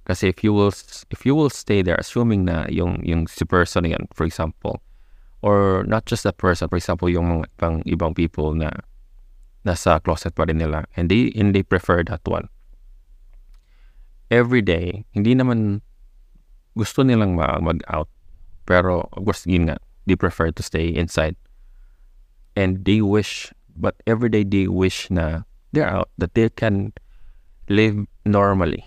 kasi 0.07 0.31
if 0.31 0.39
you 0.41 0.55
will 0.55 0.71
if 1.11 1.27
you 1.27 1.35
will 1.35 1.51
stay 1.51 1.83
there 1.83 1.99
assuming 1.99 2.47
na 2.47 2.63
yung 2.71 3.03
yung 3.03 3.27
si 3.27 3.43
person 3.43 3.83
yan 3.83 4.07
for 4.15 4.23
example 4.23 4.79
or 5.43 5.83
not 5.83 6.07
just 6.07 6.23
that 6.23 6.39
person 6.39 6.71
for 6.71 6.79
example 6.79 7.11
yung 7.11 7.27
mga 7.27 7.45
ibang 7.59 7.77
ibang 7.83 8.13
people 8.15 8.55
na 8.55 8.71
nasa 9.67 9.99
closet 9.99 10.31
pa 10.31 10.47
rin 10.47 10.63
nila 10.63 10.87
and 10.95 11.11
they 11.11 11.27
and 11.35 11.51
they 11.51 11.61
prefer 11.61 11.99
that 12.07 12.23
one 12.23 12.47
every 14.31 14.63
day 14.63 15.03
hindi 15.11 15.35
naman 15.35 15.83
gusto 16.77 17.01
nilang 17.01 17.33
mag-out. 17.35 18.07
Pero, 18.69 19.09
of 19.17 19.25
course, 19.25 19.49
yun 19.49 19.73
nga, 19.73 19.81
they 20.05 20.13
prefer 20.13 20.53
to 20.53 20.61
stay 20.61 20.93
inside. 20.93 21.33
And 22.53 22.85
they 22.85 23.01
wish, 23.01 23.49
but 23.73 23.97
every 24.05 24.29
day 24.29 24.45
they 24.45 24.69
wish 24.69 25.09
na 25.09 25.49
they're 25.73 25.89
out, 25.89 26.13
that 26.21 26.37
they 26.37 26.53
can 26.53 26.93
live 27.67 28.05
normally. 28.23 28.85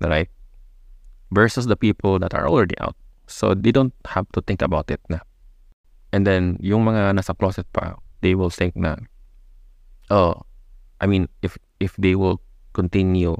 Right? 0.00 0.28
Versus 1.32 1.66
the 1.66 1.76
people 1.76 2.18
that 2.20 2.34
are 2.34 2.46
already 2.46 2.78
out. 2.78 2.96
So, 3.26 3.54
they 3.54 3.72
don't 3.72 3.94
have 4.06 4.30
to 4.32 4.40
think 4.40 4.62
about 4.62 4.90
it 4.90 5.00
na. 5.08 5.18
And 6.12 6.26
then, 6.26 6.58
yung 6.60 6.86
mga 6.86 7.18
nasa 7.18 7.34
closet 7.34 7.66
pa, 7.72 7.98
they 8.22 8.34
will 8.34 8.50
think 8.50 8.76
na, 8.76 8.96
oh, 10.10 10.46
I 11.00 11.06
mean, 11.06 11.28
if 11.42 11.58
if 11.82 11.98
they 11.98 12.14
will 12.14 12.40
continue 12.72 13.36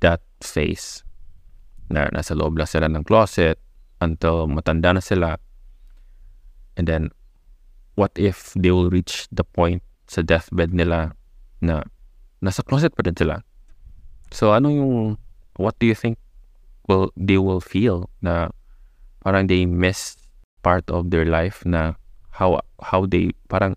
that 0.00 0.22
phase, 0.40 1.02
na 1.90 2.08
nasa 2.12 2.32
loob 2.32 2.56
lang 2.56 2.68
sila 2.70 2.88
ng 2.88 3.04
closet 3.04 3.60
until 4.00 4.48
matanda 4.48 4.94
na 4.94 5.02
sila. 5.02 5.36
And 6.76 6.88
then, 6.88 7.10
what 7.94 8.10
if 8.16 8.54
they 8.56 8.70
will 8.70 8.90
reach 8.90 9.28
the 9.30 9.44
point 9.44 9.82
sa 10.10 10.22
deathbed 10.22 10.74
nila 10.74 11.14
na 11.62 11.84
nasa 12.42 12.64
closet 12.64 12.96
pa 12.96 13.04
din 13.04 13.16
sila? 13.16 13.44
So, 14.34 14.50
ano 14.50 14.72
yung, 14.72 15.20
what 15.56 15.76
do 15.78 15.86
you 15.86 15.96
think 15.96 16.18
will 16.88 17.10
they 17.16 17.38
will 17.40 17.60
feel 17.60 18.10
na 18.20 18.52
parang 19.24 19.48
they 19.48 19.64
miss 19.64 20.18
part 20.60 20.84
of 20.92 21.08
their 21.08 21.24
life 21.24 21.64
na 21.64 21.96
how 22.34 22.60
how 22.80 23.04
they 23.08 23.32
parang 23.48 23.76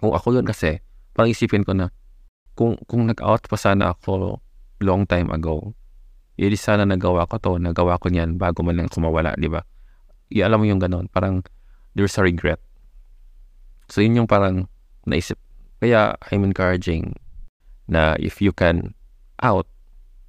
kung 0.00 0.12
ako 0.14 0.38
yun 0.40 0.46
kasi 0.46 0.80
parang 1.12 1.32
isipin 1.32 1.64
ko 1.66 1.76
na 1.76 1.92
kung 2.56 2.76
kung 2.88 3.08
nag-out 3.08 3.44
pa 3.48 3.56
sana 3.56 3.92
ako 3.92 4.40
long 4.82 5.04
time 5.06 5.30
ago 5.30 5.72
hindi 6.36 6.56
sana 6.56 6.88
nagawa 6.88 7.28
ko 7.28 7.36
to, 7.38 7.52
nagawa 7.60 8.00
ko 8.00 8.08
niyan 8.08 8.40
bago 8.40 8.64
man 8.64 8.80
lang 8.80 8.88
kumawala, 8.88 9.36
di 9.36 9.46
ba? 9.46 9.60
I 10.32 10.42
alam 10.42 10.64
mo 10.64 10.66
yung 10.66 10.80
ganon, 10.80 11.12
parang 11.12 11.44
there's 11.92 12.16
a 12.16 12.24
regret. 12.24 12.58
So 13.92 14.00
yun 14.00 14.24
yung 14.24 14.30
parang 14.30 14.66
naisip. 15.04 15.36
Kaya 15.78 16.16
I'm 16.32 16.42
encouraging 16.42 17.20
na 17.84 18.16
if 18.16 18.40
you 18.40 18.50
can 18.50 18.96
out, 19.44 19.68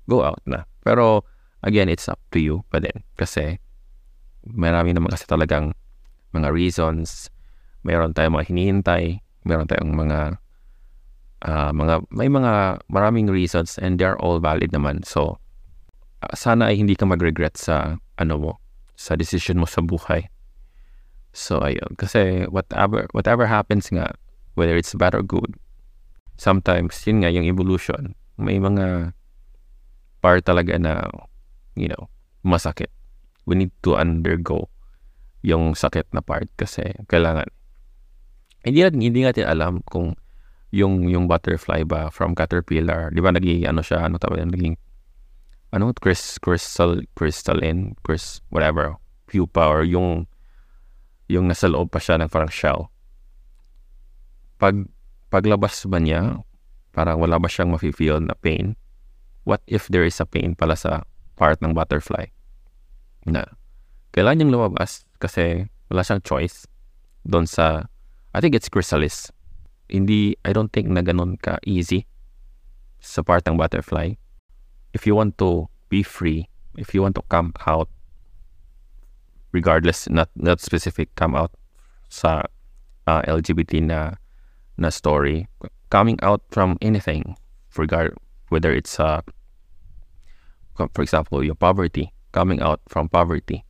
go 0.08 0.24
out 0.24 0.42
na. 0.46 0.68
Pero 0.84 1.24
again, 1.64 1.88
it's 1.88 2.08
up 2.08 2.20
to 2.32 2.40
you 2.40 2.62
pa 2.72 2.80
din. 2.84 3.04
Kasi 3.16 3.60
marami 4.44 4.92
naman 4.92 5.12
kasi 5.12 5.24
talagang 5.28 5.72
mga 6.36 6.50
reasons. 6.52 7.32
Meron 7.84 8.12
tayong 8.12 8.36
mga 8.36 8.48
hinihintay. 8.52 9.04
Meron 9.48 9.68
tayong 9.68 9.94
mga 9.96 10.20
uh, 11.44 11.72
mga 11.72 12.08
may 12.12 12.28
mga 12.32 12.84
maraming 12.88 13.28
reasons 13.28 13.80
and 13.80 14.00
they're 14.00 14.20
all 14.20 14.40
valid 14.40 14.72
naman. 14.72 15.04
So 15.04 15.40
sana 16.32 16.72
ay 16.72 16.80
hindi 16.80 16.96
ka 16.96 17.04
mag-regret 17.04 17.60
sa 17.60 18.00
ano 18.16 18.36
mo, 18.40 18.52
sa 18.96 19.20
decision 19.20 19.60
mo 19.60 19.68
sa 19.68 19.84
buhay. 19.84 20.32
So 21.36 21.60
ayun, 21.60 22.00
kasi 22.00 22.48
whatever 22.48 23.10
whatever 23.12 23.44
happens 23.50 23.92
nga, 23.92 24.16
whether 24.56 24.78
it's 24.78 24.96
bad 24.96 25.18
or 25.18 25.26
good, 25.26 25.60
sometimes 26.40 26.96
yun 27.04 27.26
nga 27.26 27.34
yung 27.34 27.44
evolution, 27.44 28.16
may 28.40 28.62
mga 28.62 29.12
part 30.24 30.48
talaga 30.48 30.80
na 30.80 31.04
you 31.76 31.92
know, 31.92 32.08
masakit. 32.48 32.88
We 33.44 33.60
need 33.60 33.76
to 33.84 34.00
undergo 34.00 34.72
yung 35.44 35.76
sakit 35.76 36.16
na 36.16 36.24
part 36.24 36.48
kasi 36.56 36.96
kailangan 37.12 37.52
hindi 38.64 38.80
natin 38.80 39.00
hindi 39.04 39.22
natin 39.28 39.44
alam 39.44 39.84
kung 39.92 40.16
yung 40.72 41.12
yung 41.12 41.28
butterfly 41.28 41.84
ba 41.84 42.08
from 42.08 42.32
caterpillar, 42.32 43.12
'di 43.12 43.20
ba 43.20 43.36
naging 43.36 43.68
ano 43.68 43.84
siya, 43.84 44.08
ano 44.08 44.16
tawag 44.16 44.48
naging 44.48 44.80
ano, 45.74 45.90
crystal, 45.98 46.38
crystal, 46.38 47.02
crystalline, 47.18 47.98
crys, 48.06 48.46
whatever, 48.54 48.94
pupa 49.26 49.66
or 49.66 49.82
yung, 49.82 50.30
yung 51.26 51.50
nasa 51.50 51.66
loob 51.66 51.90
pa 51.90 51.98
siya 51.98 52.22
ng 52.22 52.30
parang 52.30 52.54
shell. 52.54 52.94
Pag, 54.62 54.86
paglabas 55.34 55.82
ba 55.90 55.98
niya, 55.98 56.46
parang 56.94 57.18
wala 57.18 57.42
ba 57.42 57.50
siyang 57.50 57.74
mafe-feel 57.74 58.22
na 58.22 58.38
pain? 58.38 58.78
What 59.44 59.62
if 59.68 59.88
there 59.92 60.04
is 60.08 60.20
a 60.20 60.26
pain 60.26 60.56
pala 60.56 60.76
sa 60.76 61.04
part 61.36 61.60
ng 61.60 61.76
butterfly? 61.76 62.32
Na, 63.28 63.44
kailangan 64.16 64.48
niyang 64.48 64.56
lumabas 64.56 65.04
kasi 65.20 65.68
wala 65.92 66.04
siyang 66.04 66.24
choice 66.24 66.68
doon 67.28 67.48
sa, 67.48 67.88
I 68.36 68.40
think 68.40 68.56
it's 68.56 68.72
chrysalis. 68.72 69.32
Hindi, 69.92 70.36
I 70.48 70.52
don't 70.56 70.72
think 70.72 70.88
na 70.88 71.04
ganun 71.04 71.40
ka 71.40 71.60
easy 71.68 72.08
sa 73.04 73.20
part 73.20 73.44
ng 73.48 73.60
butterfly 73.60 74.16
if 74.94 75.06
you 75.06 75.16
want 75.16 75.38
to 75.40 75.68
be 75.90 76.04
free, 76.04 76.48
if 76.78 76.94
you 76.94 77.02
want 77.02 77.16
to 77.16 77.24
come 77.28 77.52
out, 77.68 77.90
regardless, 79.52 80.08
not 80.10 80.30
not 80.38 80.62
specific, 80.62 81.14
come 81.16 81.36
out 81.36 81.52
sa 82.10 82.46
uh, 83.10 83.22
LGBT 83.26 83.82
na 83.82 84.22
na 84.78 84.90
story, 84.90 85.50
coming 85.90 86.18
out 86.22 86.42
from 86.54 86.78
anything, 86.82 87.36
regard 87.76 88.14
whether 88.54 88.70
it's 88.72 89.00
uh, 89.02 89.22
for 90.76 91.02
example, 91.02 91.44
your 91.44 91.56
poverty, 91.56 92.14
coming 92.32 92.62
out 92.62 92.82
from 92.88 93.10
poverty, 93.10 93.66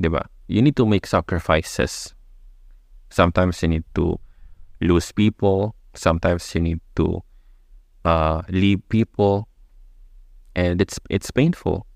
diba? 0.00 0.26
You 0.46 0.62
need 0.62 0.76
to 0.76 0.86
make 0.86 1.06
sacrifices. 1.06 2.14
Sometimes 3.10 3.62
you 3.62 3.68
need 3.68 3.84
to 3.94 4.18
lose 4.80 5.12
people. 5.12 5.74
Sometimes 5.94 6.54
you 6.54 6.60
need 6.60 6.80
to 6.96 7.22
uh, 8.04 8.42
leave 8.48 8.86
people 8.88 9.48
and 10.54 10.80
it's 10.80 10.98
it's 11.08 11.30
painful 11.30 11.86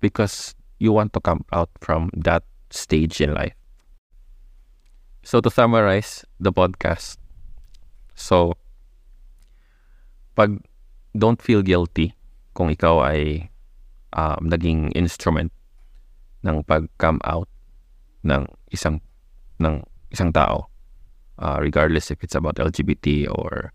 because 0.00 0.54
you 0.78 0.92
want 0.92 1.12
to 1.12 1.20
come 1.20 1.44
out 1.52 1.70
from 1.80 2.10
that 2.16 2.42
stage 2.70 3.20
in 3.20 3.32
life. 3.32 3.54
So 5.22 5.40
to 5.40 5.50
summarize 5.50 6.24
the 6.40 6.52
podcast, 6.52 7.16
so 8.14 8.58
pag 10.34 10.58
don't 11.16 11.40
feel 11.40 11.62
guilty 11.62 12.16
kung 12.52 12.72
ikaw 12.72 13.04
ay 13.04 13.48
um, 14.16 14.48
naging 14.48 14.92
instrument 14.92 15.52
ng 16.44 16.64
pag-come 16.64 17.20
out 17.24 17.48
ng 18.24 18.44
isang 18.72 19.00
ng 19.60 19.82
isang 20.10 20.32
tao 20.32 20.68
uh, 21.38 21.58
regardless 21.60 22.10
if 22.10 22.22
it's 22.24 22.34
about 22.34 22.56
LGBT 22.56 23.28
or 23.30 23.72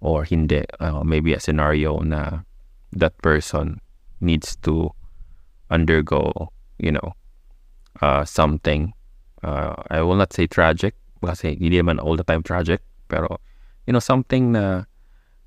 or 0.00 0.24
hindi. 0.24 0.64
Uh, 0.80 1.02
maybe 1.02 1.32
a 1.32 1.40
scenario 1.40 1.98
na 2.00 2.44
that 2.92 3.16
person 3.22 3.80
needs 4.20 4.56
to 4.62 4.90
undergo 5.70 6.52
you 6.78 6.92
know 6.92 7.14
uh, 8.02 8.24
something. 8.24 8.92
Uh, 9.42 9.74
I 9.90 10.00
will 10.00 10.16
not 10.16 10.32
say 10.32 10.46
tragic 10.46 10.96
kasi 11.24 11.56
hindi 11.56 11.80
naman 11.80 12.00
all 12.00 12.16
the 12.16 12.24
time 12.24 12.44
tragic 12.44 12.84
pero 13.08 13.40
you 13.88 13.92
know 13.92 14.00
something 14.00 14.52
na 14.52 14.84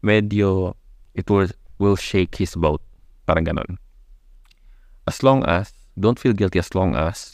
medyo 0.01 0.73
it 1.17 1.27
will 1.27 1.49
will 1.81 1.97
shake 1.97 2.37
his 2.37 2.53
boat. 2.53 2.79
Parang 3.25 3.43
ganun. 3.43 3.81
As 5.09 5.25
long 5.25 5.41
as 5.49 5.73
don't 5.97 6.21
feel 6.21 6.37
guilty 6.37 6.61
as 6.61 6.69
long 6.77 6.93
as 6.93 7.33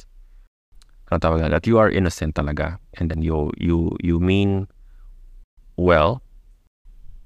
ano 1.11 1.19
tawag 1.19 1.51
that 1.51 1.67
you 1.67 1.75
are 1.77 1.91
innocent 1.91 2.33
talaga 2.33 2.79
and 2.97 3.11
then 3.11 3.19
you 3.19 3.51
you 3.59 3.91
you 3.99 4.17
mean 4.17 4.71
well. 5.75 6.23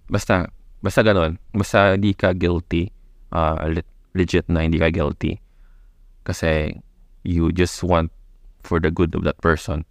Basta 0.10 0.50
basta 0.82 1.06
ganun. 1.06 1.38
Basta 1.54 1.93
hindi 1.93 2.17
ka 2.17 2.34
guilty 2.34 2.89
uh, 3.32 3.62
legit 4.17 4.50
na 4.50 4.65
hindi 4.65 4.82
ka 4.82 4.89
guilty. 4.89 5.38
Kasi 6.26 6.74
you 7.22 7.54
just 7.54 7.80
want 7.86 8.10
for 8.65 8.82
the 8.82 8.91
good 8.91 9.15
of 9.15 9.24
that 9.24 9.39
person. 9.39 9.86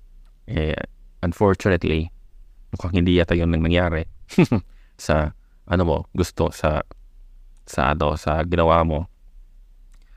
Eh, 0.51 0.77
unfortunately 1.25 2.13
mukhang 2.75 3.03
hindi 3.03 3.19
yata 3.19 3.33
yun 3.33 3.51
nang 3.51 3.65
nangyari 3.65 4.05
sa 5.01 5.36
ano 5.67 5.83
mo 5.85 5.99
gusto 6.15 6.51
sa 6.55 6.83
sa 7.67 7.93
ano 7.95 8.15
sa 8.15 8.43
ginawa 8.47 8.87
mo. 8.87 9.11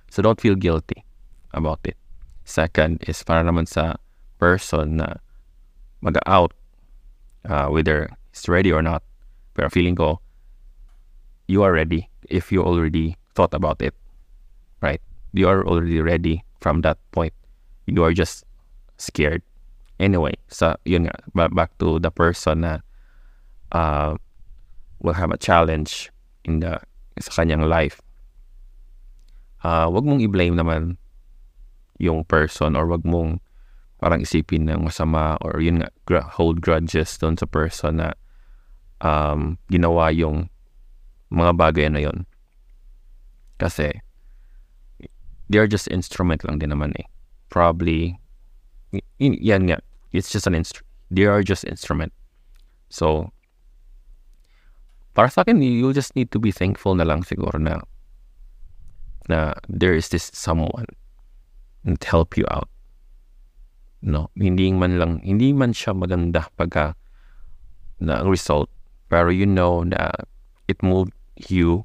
So 0.09 0.21
don't 0.21 0.39
feel 0.41 0.55
guilty 0.55 1.05
about 1.53 1.81
it. 1.85 1.97
Second 2.45 3.01
is 3.05 3.21
para 3.21 3.41
naman 3.45 3.69
sa 3.69 3.97
person 4.38 5.01
na 5.01 5.21
mag-out 6.01 6.53
uh, 7.45 7.67
whether 7.69 8.09
it's 8.33 8.49
ready 8.49 8.71
or 8.71 8.81
not. 8.81 9.01
Pero 9.53 9.69
feeling 9.69 9.97
ko 9.97 10.21
you 11.49 11.65
are 11.65 11.73
ready 11.73 12.09
if 12.29 12.53
you 12.53 12.62
already 12.62 13.17
thought 13.33 13.53
about 13.53 13.81
it 13.81 13.93
right? 14.81 15.01
You 15.33 15.49
are 15.49 15.65
already 15.65 16.01
ready 16.01 16.45
from 16.62 16.81
that 16.81 16.97
point. 17.12 17.33
You 17.85 18.03
are 18.05 18.13
just 18.13 18.45
scared. 18.97 19.41
Anyway 19.99 20.38
so 20.47 20.77
yun 20.85 21.09
nga 21.09 21.17
back 21.51 21.75
to 21.81 21.99
the 21.99 22.13
person 22.13 22.63
na 22.63 22.79
uh, 23.73 24.15
will 24.99 25.15
have 25.15 25.31
a 25.31 25.39
challenge 25.39 26.12
in 26.43 26.59
the 26.59 26.79
sa 27.19 27.43
kanyang 27.43 27.67
life. 27.67 27.99
Uh, 29.59 29.91
wag 29.91 30.07
mong 30.07 30.23
i-blame 30.23 30.55
naman 30.55 30.95
yung 31.99 32.23
person 32.23 32.79
or 32.79 32.88
wag 32.88 33.03
mong 33.03 33.43
parang 33.99 34.23
isipin 34.23 34.63
ng 34.71 34.88
masama 34.88 35.35
or 35.43 35.59
yun 35.59 35.83
nga 35.83 35.91
hold 36.39 36.63
grudges 36.63 37.19
doon 37.19 37.35
sa 37.35 37.43
person 37.43 37.99
na 37.99 38.15
um, 39.03 39.59
ginawa 39.67 40.07
yung 40.15 40.47
mga 41.27 41.51
bagay 41.59 41.88
na 41.91 41.99
yon 41.99 42.23
kasi 43.59 43.91
they 45.51 45.59
are 45.59 45.67
just 45.67 45.91
instrument 45.91 46.47
lang 46.47 46.63
din 46.63 46.71
naman 46.71 46.95
eh. 46.95 47.03
Probably 47.51 48.15
y- 48.95 49.03
yan 49.19 49.67
nga 49.67 49.83
it's 50.15 50.31
just 50.31 50.47
an 50.47 50.55
instrument 50.55 50.88
they 51.12 51.27
are 51.27 51.43
just 51.43 51.67
instrument. 51.67 52.15
So 52.88 53.35
para 55.19 55.27
sa 55.27 55.43
akin 55.43 55.60
you 55.60 55.91
just 55.91 56.15
need 56.15 56.32
to 56.32 56.39
be 56.39 56.47
thankful 56.47 56.95
na 56.95 57.03
lang 57.03 57.27
siguro 57.27 57.60
na 57.60 57.84
na 59.27 59.51
there 59.67 59.91
is 59.91 60.08
this 60.15 60.32
someone 60.32 60.88
and 61.84 61.99
help 62.08 62.39
you 62.39 62.47
out. 62.47 62.71
No, 63.99 64.32
hindi 64.39 64.71
man 64.71 64.95
lang 64.95 65.19
hindi 65.19 65.51
man 65.51 65.75
siya 65.75 65.91
maganda 65.91 66.47
pagka 66.55 66.95
na 67.99 68.23
result 68.23 68.71
pero 69.12 69.27
you 69.27 69.43
know 69.43 69.84
na 69.84 70.08
it 70.71 70.79
moved 70.79 71.12
you 71.51 71.84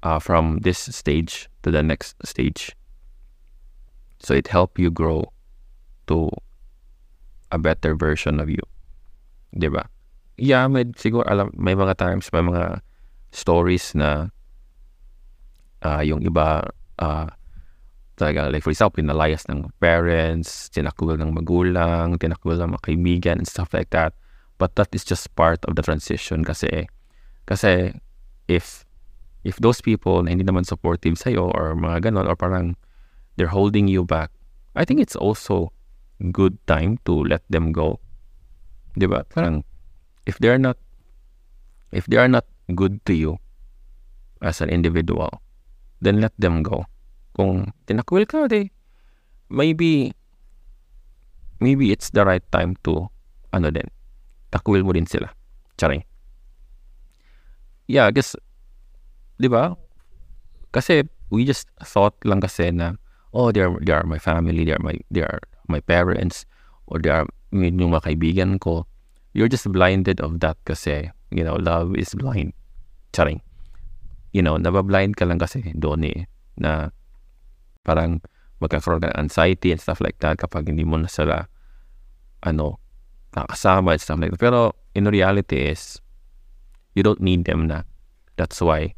uh, 0.00 0.16
from 0.16 0.64
this 0.64 0.88
stage 0.88 1.52
to 1.60 1.68
the 1.68 1.84
next 1.84 2.16
stage. 2.24 2.72
So 4.24 4.32
it 4.32 4.48
helped 4.48 4.80
you 4.80 4.88
grow 4.88 5.36
to 6.08 6.32
a 7.52 7.60
better 7.60 7.92
version 7.92 8.40
of 8.40 8.48
you. 8.48 8.64
'Di 9.52 9.68
ba? 9.68 9.84
Yeah, 10.36 10.68
may 10.68 10.84
siguro 11.00 11.24
alam 11.24 11.48
may 11.56 11.72
mga 11.72 11.96
times 11.96 12.28
may 12.28 12.44
mga 12.44 12.84
stories 13.32 13.96
na 13.96 14.28
uh, 15.80 16.02
yung 16.04 16.20
iba 16.20 16.68
uh, 17.00 17.28
talaga 18.16 18.52
like 18.52 18.64
for 18.64 18.72
example 18.72 19.00
pinalayas 19.00 19.48
ng 19.48 19.72
parents 19.80 20.68
tinakul 20.72 21.16
ng 21.16 21.32
magulang 21.32 22.20
tinakul 22.20 22.56
ng 22.56 22.76
mga 22.76 22.84
kaibigan 22.84 23.36
and 23.40 23.48
stuff 23.48 23.72
like 23.72 23.88
that. 23.90 24.12
But 24.56 24.76
that 24.80 24.92
is 24.96 25.04
just 25.04 25.32
part 25.36 25.60
of 25.68 25.76
the 25.76 25.84
transition 25.84 26.44
kasi 26.44 26.88
kasi 27.48 27.96
if 28.48 28.84
if 29.44 29.56
those 29.60 29.80
people 29.80 30.24
na 30.24 30.32
hindi 30.32 30.44
naman 30.44 30.64
supportive 30.64 31.16
sa'yo 31.20 31.52
or 31.52 31.76
mga 31.76 32.08
ganon 32.08 32.28
or 32.28 32.36
parang 32.36 32.76
they're 33.36 33.52
holding 33.52 33.88
you 33.88 34.04
back 34.04 34.32
I 34.76 34.84
think 34.84 35.00
it's 35.00 35.16
also 35.16 35.72
good 36.32 36.60
time 36.68 37.00
to 37.08 37.24
let 37.24 37.44
them 37.48 37.72
go. 37.72 38.00
Di 38.92 39.08
ba? 39.08 39.24
Parang 39.24 39.64
if 40.26 40.38
they're 40.42 40.60
not 40.60 40.76
if 41.94 42.06
they 42.10 42.18
are 42.18 42.28
not 42.28 42.44
good 42.74 42.98
to 43.06 43.14
you 43.14 43.38
as 44.42 44.60
an 44.60 44.68
individual 44.68 45.30
then 46.02 46.20
let 46.20 46.34
them 46.36 46.60
go 46.60 46.84
kung 47.36 47.68
tinakwil 47.84 48.24
ka, 48.24 48.48
de, 48.48 48.72
maybe, 49.52 50.16
maybe 51.60 51.92
it's 51.92 52.08
the 52.16 52.24
right 52.24 52.44
time 52.48 52.72
to, 52.80 53.04
ano 53.52 53.68
din, 53.68 53.84
takwil 54.48 54.80
mo 54.80 54.96
din 54.96 55.04
sila. 55.04 55.28
Charing. 55.76 56.00
Yeah, 57.84 58.08
I 58.08 58.16
guess, 58.16 58.32
di 59.36 59.52
ba? 59.52 59.76
Kasi, 60.72 61.04
we 61.28 61.44
just 61.44 61.68
thought 61.84 62.16
lang 62.24 62.40
kasi 62.40 62.72
na, 62.72 62.96
oh, 63.36 63.52
they 63.52 63.60
are, 63.60 63.76
they 63.84 63.92
are 63.92 64.08
my 64.08 64.18
family, 64.18 64.64
they 64.64 64.72
are 64.72 64.80
my, 64.80 64.96
they 65.12 65.20
are 65.20 65.44
my 65.68 65.84
parents, 65.84 66.48
or 66.88 66.96
they 66.96 67.12
are 67.12 67.28
yung 67.52 67.92
mga 67.92 68.08
kaibigan 68.08 68.56
ko. 68.56 68.88
You're 69.36 69.52
just 69.52 69.68
blinded 69.68 70.24
of 70.24 70.40
that 70.40 70.56
kasi, 70.64 71.12
you 71.28 71.44
know, 71.44 71.60
love 71.60 71.92
is 72.00 72.16
blind. 72.16 72.56
Charing. 73.12 73.44
You 74.32 74.40
know, 74.40 74.56
nabablind 74.56 75.20
ka 75.20 75.28
lang 75.28 75.36
kasi 75.36 75.76
doon 75.76 76.08
eh, 76.08 76.24
na 76.56 76.88
parang 77.84 78.24
magkakaroon 78.64 79.04
ka 79.04 79.12
ng 79.12 79.28
anxiety 79.28 79.76
and 79.76 79.80
stuff 79.80 80.00
like 80.00 80.16
that 80.24 80.40
kapag 80.40 80.72
hindi 80.72 80.88
mo 80.88 80.96
na 80.96 81.12
sila 81.12 81.44
ano 82.40 82.80
nakasama 83.36 83.92
and 83.92 84.00
stuff 84.00 84.16
like 84.16 84.32
that. 84.32 84.40
Pero 84.40 84.72
in 84.96 85.04
reality 85.04 85.68
is 85.68 86.00
you 86.96 87.04
don't 87.04 87.20
need 87.20 87.44
them 87.44 87.68
na. 87.68 87.84
That's 88.40 88.64
why 88.64 88.96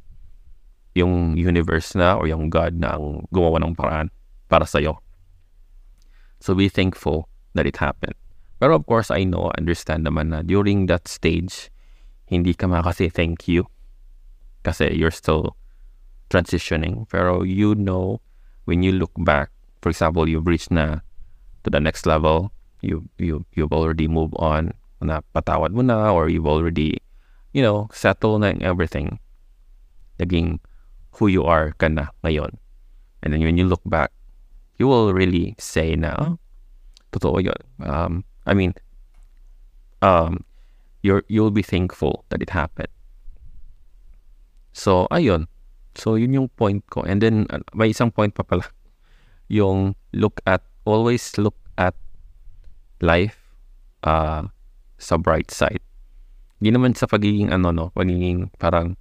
yung 0.94 1.34
universe 1.34 1.98
na 1.98 2.14
or 2.14 2.30
yung 2.30 2.50
God 2.50 2.78
na 2.78 2.94
ang 2.94 3.26
gumawa 3.34 3.58
ng 3.62 3.74
paraan 3.74 4.14
para 4.46 4.66
sa'yo. 4.66 5.02
So 6.38 6.54
be 6.54 6.70
thankful 6.70 7.26
that 7.58 7.66
it 7.66 7.82
happened. 7.82 8.14
Pero 8.58 8.74
of 8.74 8.86
course, 8.86 9.10
I 9.10 9.22
know, 9.22 9.50
understand 9.54 10.06
naman 10.06 10.34
na 10.34 10.42
during 10.42 10.86
that 10.90 11.06
stage, 11.06 11.70
hindi 12.26 12.52
ka 12.54 12.66
makasi 12.66 13.08
thank 13.10 13.46
you 13.48 13.66
kasi 14.66 14.92
you're 14.92 15.14
still 15.14 15.56
transitioning. 16.28 17.06
Pero 17.08 17.46
you 17.46 17.74
know 17.78 18.20
when 18.66 18.82
you 18.82 18.92
look 18.92 19.14
back, 19.22 19.48
for 19.80 19.88
example, 19.88 20.28
you've 20.28 20.46
reached 20.46 20.74
na 20.74 21.00
to 21.64 21.70
the 21.70 21.80
next 21.80 22.04
level, 22.04 22.50
you 22.82 23.06
you 23.16 23.46
you've 23.54 23.72
already 23.72 24.10
moved 24.10 24.34
on, 24.42 24.74
na 25.00 25.22
patawad 25.34 25.70
mo 25.70 25.82
na, 25.82 26.10
or 26.10 26.28
you've 26.28 26.46
already, 26.50 26.98
you 27.54 27.62
know, 27.62 27.86
settled 27.94 28.42
na 28.42 28.54
everything. 28.60 29.18
Naging 30.18 30.58
who 31.14 31.30
you 31.30 31.46
are 31.46 31.74
ka 31.78 31.86
na 31.86 32.10
ngayon. 32.26 32.58
And 33.22 33.34
then 33.34 33.42
when 33.42 33.58
you 33.58 33.66
look 33.66 33.82
back, 33.86 34.10
you 34.78 34.86
will 34.86 35.14
really 35.14 35.54
say 35.58 35.94
na, 35.94 36.14
oh, 36.18 36.38
totoo 37.14 37.42
yun. 37.42 37.60
Um, 37.82 38.22
I 38.48 38.54
mean, 38.56 38.72
um, 40.00 40.42
you're, 41.02 41.22
you'll 41.28 41.52
be 41.52 41.62
thankful 41.62 42.24
that 42.30 42.42
it 42.42 42.50
happened. 42.50 42.88
So, 44.72 45.06
ayun. 45.10 45.46
So, 45.98 46.14
yun 46.14 46.32
yung 46.32 46.48
point 46.54 46.86
ko. 46.88 47.02
And 47.02 47.20
then, 47.20 47.50
uh, 47.50 47.60
may 47.74 47.90
isang 47.90 48.14
point 48.14 48.34
pa 48.34 48.46
pala. 48.46 48.62
Yung 49.50 49.96
look 50.14 50.38
at, 50.46 50.62
always 50.86 51.34
look 51.34 51.56
at 51.74 51.98
life 53.02 53.34
uh, 54.06 54.46
sa 55.02 55.18
bright 55.18 55.50
side. 55.50 55.82
Hindi 56.62 56.78
naman 56.78 56.94
sa 56.94 57.10
pagiging 57.10 57.50
ano, 57.50 57.74
no, 57.74 57.90
pagiging 57.90 58.54
parang, 58.62 58.94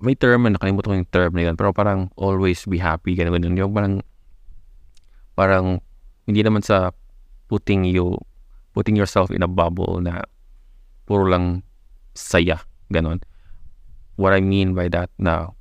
may 0.00 0.16
term 0.16 0.48
na 0.48 0.56
nakalimutan 0.56 0.88
ko 0.88 0.96
yung 0.96 1.12
term 1.12 1.32
na 1.36 1.44
yun, 1.44 1.56
pero 1.60 1.68
parang 1.76 2.08
always 2.16 2.64
be 2.64 2.80
happy, 2.80 3.12
ganun, 3.12 3.36
ganun. 3.36 3.60
Yung 3.60 3.72
parang, 3.76 3.94
parang, 5.36 5.66
hindi 6.24 6.40
naman 6.40 6.64
sa 6.64 6.96
putting 7.48 7.84
you, 7.84 8.18
putting 8.72 8.96
yourself 8.96 9.30
in 9.30 9.42
a 9.42 9.50
bubble 9.50 10.00
na 10.00 10.22
puro 11.06 11.28
lang 11.28 11.62
saya, 12.14 12.60
ganun. 12.92 13.20
What 14.16 14.32
I 14.32 14.40
mean 14.40 14.74
by 14.74 14.88
that 14.94 15.10
now, 15.18 15.54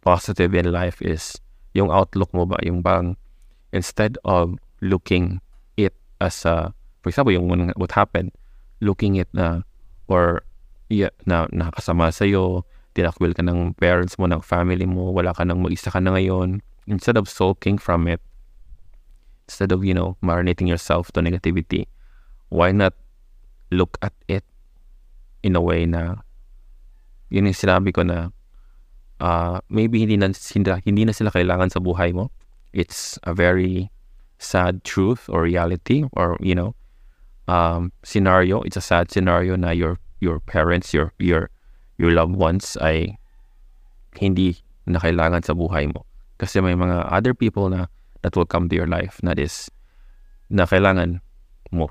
positive 0.00 0.54
in 0.54 0.72
life 0.72 1.02
is 1.02 1.36
yung 1.74 1.90
outlook 1.90 2.32
mo 2.32 2.46
ba, 2.46 2.56
yung 2.62 2.82
bang 2.82 3.16
instead 3.72 4.18
of 4.24 4.56
looking 4.80 5.40
it 5.76 5.94
as 6.20 6.44
a, 6.44 6.72
for 7.02 7.10
example, 7.10 7.32
yung 7.32 7.50
what 7.76 7.92
happened, 7.92 8.32
looking 8.80 9.16
it 9.16 9.28
na, 9.32 9.62
or 10.08 10.42
yeah, 10.88 11.12
na 11.26 11.46
nakasama 11.52 12.10
sa'yo, 12.10 12.66
tinakwil 12.94 13.34
ka 13.34 13.42
ng 13.46 13.74
parents 13.78 14.18
mo, 14.18 14.26
ng 14.26 14.42
family 14.42 14.86
mo, 14.86 15.14
wala 15.14 15.30
ka 15.34 15.46
nang 15.46 15.62
mag-isa 15.62 15.90
ka 15.90 16.02
na 16.02 16.18
ngayon, 16.18 16.58
instead 16.90 17.14
of 17.14 17.30
sulking 17.30 17.78
from 17.78 18.10
it, 18.10 18.18
instead 19.50 19.74
of, 19.74 19.82
you 19.82 19.90
know, 19.90 20.14
marinating 20.22 20.70
yourself 20.70 21.10
to 21.10 21.18
negativity, 21.18 21.90
why 22.54 22.70
not 22.70 22.94
look 23.74 23.98
at 23.98 24.14
it 24.30 24.46
in 25.42 25.58
a 25.58 25.60
way 25.60 25.82
na, 25.90 26.22
yun 27.34 27.50
yung 27.50 27.58
sinabi 27.58 27.90
ko 27.90 28.06
na, 28.06 28.30
uh, 29.18 29.58
maybe 29.66 30.06
hindi 30.06 30.14
na, 30.14 30.30
hindi, 30.30 30.70
hindi 30.86 31.02
na 31.02 31.10
sila 31.10 31.34
kailangan 31.34 31.74
sa 31.74 31.82
buhay 31.82 32.14
mo. 32.14 32.30
It's 32.70 33.18
a 33.26 33.34
very 33.34 33.90
sad 34.38 34.86
truth 34.86 35.26
or 35.26 35.42
reality 35.42 36.06
or, 36.14 36.38
you 36.38 36.54
know, 36.54 36.78
um, 37.50 37.90
scenario. 38.06 38.62
It's 38.62 38.78
a 38.78 38.80
sad 38.80 39.10
scenario 39.10 39.58
na 39.58 39.74
your 39.74 39.98
your 40.22 40.38
parents, 40.38 40.94
your 40.94 41.12
your 41.18 41.50
your 41.98 42.14
loved 42.14 42.38
ones 42.38 42.78
ay 42.78 43.18
hindi 44.14 44.54
na 44.86 45.02
kailangan 45.02 45.42
sa 45.42 45.58
buhay 45.58 45.90
mo. 45.90 46.06
Kasi 46.38 46.62
may 46.62 46.78
mga 46.78 47.10
other 47.10 47.34
people 47.34 47.66
na 47.66 47.90
that 48.22 48.36
will 48.36 48.48
come 48.48 48.68
to 48.68 48.76
your 48.76 48.88
life 48.88 49.18
na 49.22 49.36
is 49.36 49.70
na 50.50 50.66
kailangan 50.66 51.22
mo. 51.70 51.88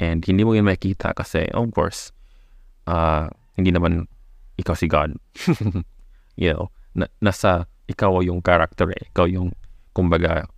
And 0.00 0.24
hindi 0.24 0.44
mo 0.44 0.52
yun 0.52 0.68
makikita 0.68 1.16
kasi, 1.16 1.48
of 1.52 1.72
course, 1.72 2.12
uh, 2.88 3.28
hindi 3.56 3.72
naman 3.72 4.08
ikaw 4.60 4.76
si 4.76 4.88
God. 4.88 5.16
you 6.40 6.52
know, 6.52 6.68
na, 6.96 7.08
nasa 7.20 7.68
ikaw 7.88 8.20
yung 8.20 8.44
character 8.44 8.88
eh. 8.92 9.08
Ikaw 9.12 9.26
yung, 9.28 9.52
kumbaga, 9.96 10.48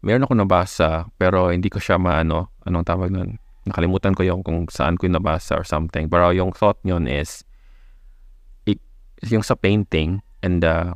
meron 0.00 0.24
ako 0.24 0.32
nabasa, 0.36 1.08
pero 1.20 1.52
hindi 1.52 1.68
ko 1.68 1.80
siya 1.80 2.00
maano, 2.00 2.52
anong 2.64 2.86
tawag 2.88 3.12
nun? 3.12 3.40
nakalimutan 3.64 4.12
ko 4.12 4.22
yung 4.24 4.44
kung 4.44 4.68
saan 4.68 5.00
ko 5.00 5.08
yung 5.08 5.16
nabasa 5.16 5.56
or 5.56 5.64
something. 5.64 6.08
Pero 6.08 6.30
yung 6.32 6.52
thought 6.52 6.76
nyon 6.84 7.08
is, 7.08 7.44
yung 9.24 9.40
sa 9.40 9.56
painting 9.56 10.20
and 10.44 10.60
the, 10.60 10.92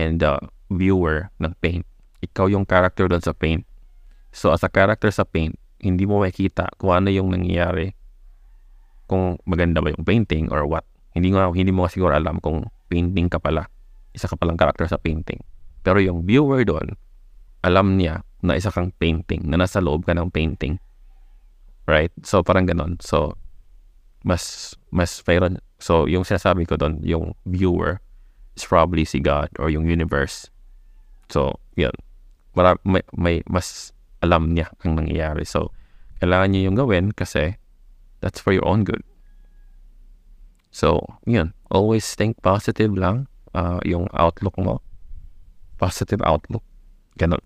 and 0.00 0.24
the 0.24 0.40
viewer 0.72 1.28
ng 1.44 1.52
paint, 1.60 1.84
ikaw 2.24 2.48
yung 2.48 2.64
character 2.64 3.04
doon 3.06 3.20
sa 3.20 3.36
paint. 3.36 3.62
So 4.32 4.50
as 4.50 4.64
a 4.64 4.70
character 4.72 5.12
sa 5.12 5.28
paint, 5.28 5.54
hindi 5.84 6.08
mo 6.08 6.24
makikita 6.24 6.72
kung 6.80 6.96
ano 6.96 7.12
yung 7.12 7.28
nangyayari 7.30 7.92
kung 9.04 9.36
maganda 9.44 9.84
ba 9.84 9.92
yung 9.92 10.04
painting 10.04 10.48
or 10.48 10.64
what. 10.64 10.88
Hindi 11.12 11.30
mo 11.30 11.52
hindi 11.52 11.70
mo 11.70 11.86
siguro 11.86 12.16
alam 12.16 12.40
kung 12.40 12.66
painting 12.88 13.28
ka 13.28 13.36
pala. 13.36 13.68
Isa 14.16 14.26
ka 14.26 14.34
palang 14.34 14.56
character 14.56 14.88
sa 14.88 14.96
painting. 14.96 15.44
Pero 15.84 16.00
yung 16.00 16.24
viewer 16.24 16.64
doon, 16.64 16.96
alam 17.60 18.00
niya 18.00 18.24
na 18.44 18.56
isa 18.56 18.72
kang 18.72 18.92
painting, 18.96 19.44
na 19.48 19.56
nasa 19.60 19.80
loob 19.80 20.04
ka 20.04 20.12
ng 20.12 20.28
painting. 20.32 20.80
Right? 21.84 22.12
So, 22.24 22.40
parang 22.40 22.64
ganon. 22.64 23.00
So, 23.00 23.36
mas, 24.24 24.72
mas 24.88 25.20
mayroon. 25.24 25.60
So, 25.80 26.08
yung 26.08 26.24
sinasabi 26.24 26.64
ko 26.64 26.80
doon, 26.80 27.00
yung 27.04 27.36
viewer 27.44 28.00
is 28.56 28.64
probably 28.64 29.04
si 29.04 29.20
God 29.20 29.52
or 29.60 29.68
yung 29.68 29.84
universe. 29.84 30.48
So, 31.28 31.60
yun. 31.76 31.92
Mara, 32.54 32.78
may, 32.86 33.02
may 33.14 33.42
mas 33.50 33.92
alam 34.22 34.54
niya 34.54 34.70
ang 34.82 34.96
nangyayari. 34.96 35.44
So, 35.44 35.74
kailangan 36.22 36.54
niya 36.54 36.62
yung 36.70 36.78
gawin 36.78 37.12
kasi 37.12 37.58
that's 38.22 38.40
for 38.40 38.54
your 38.54 38.64
own 38.64 38.82
good. 38.86 39.02
So, 40.74 40.98
yun. 41.28 41.54
Always 41.70 42.06
think 42.14 42.40
positive 42.42 42.94
lang. 42.94 43.30
Uh, 43.54 43.78
yung 43.86 44.10
outlook 44.14 44.58
mo. 44.58 44.82
Positive 45.78 46.18
outlook. 46.26 46.64
Ganon. 47.18 47.42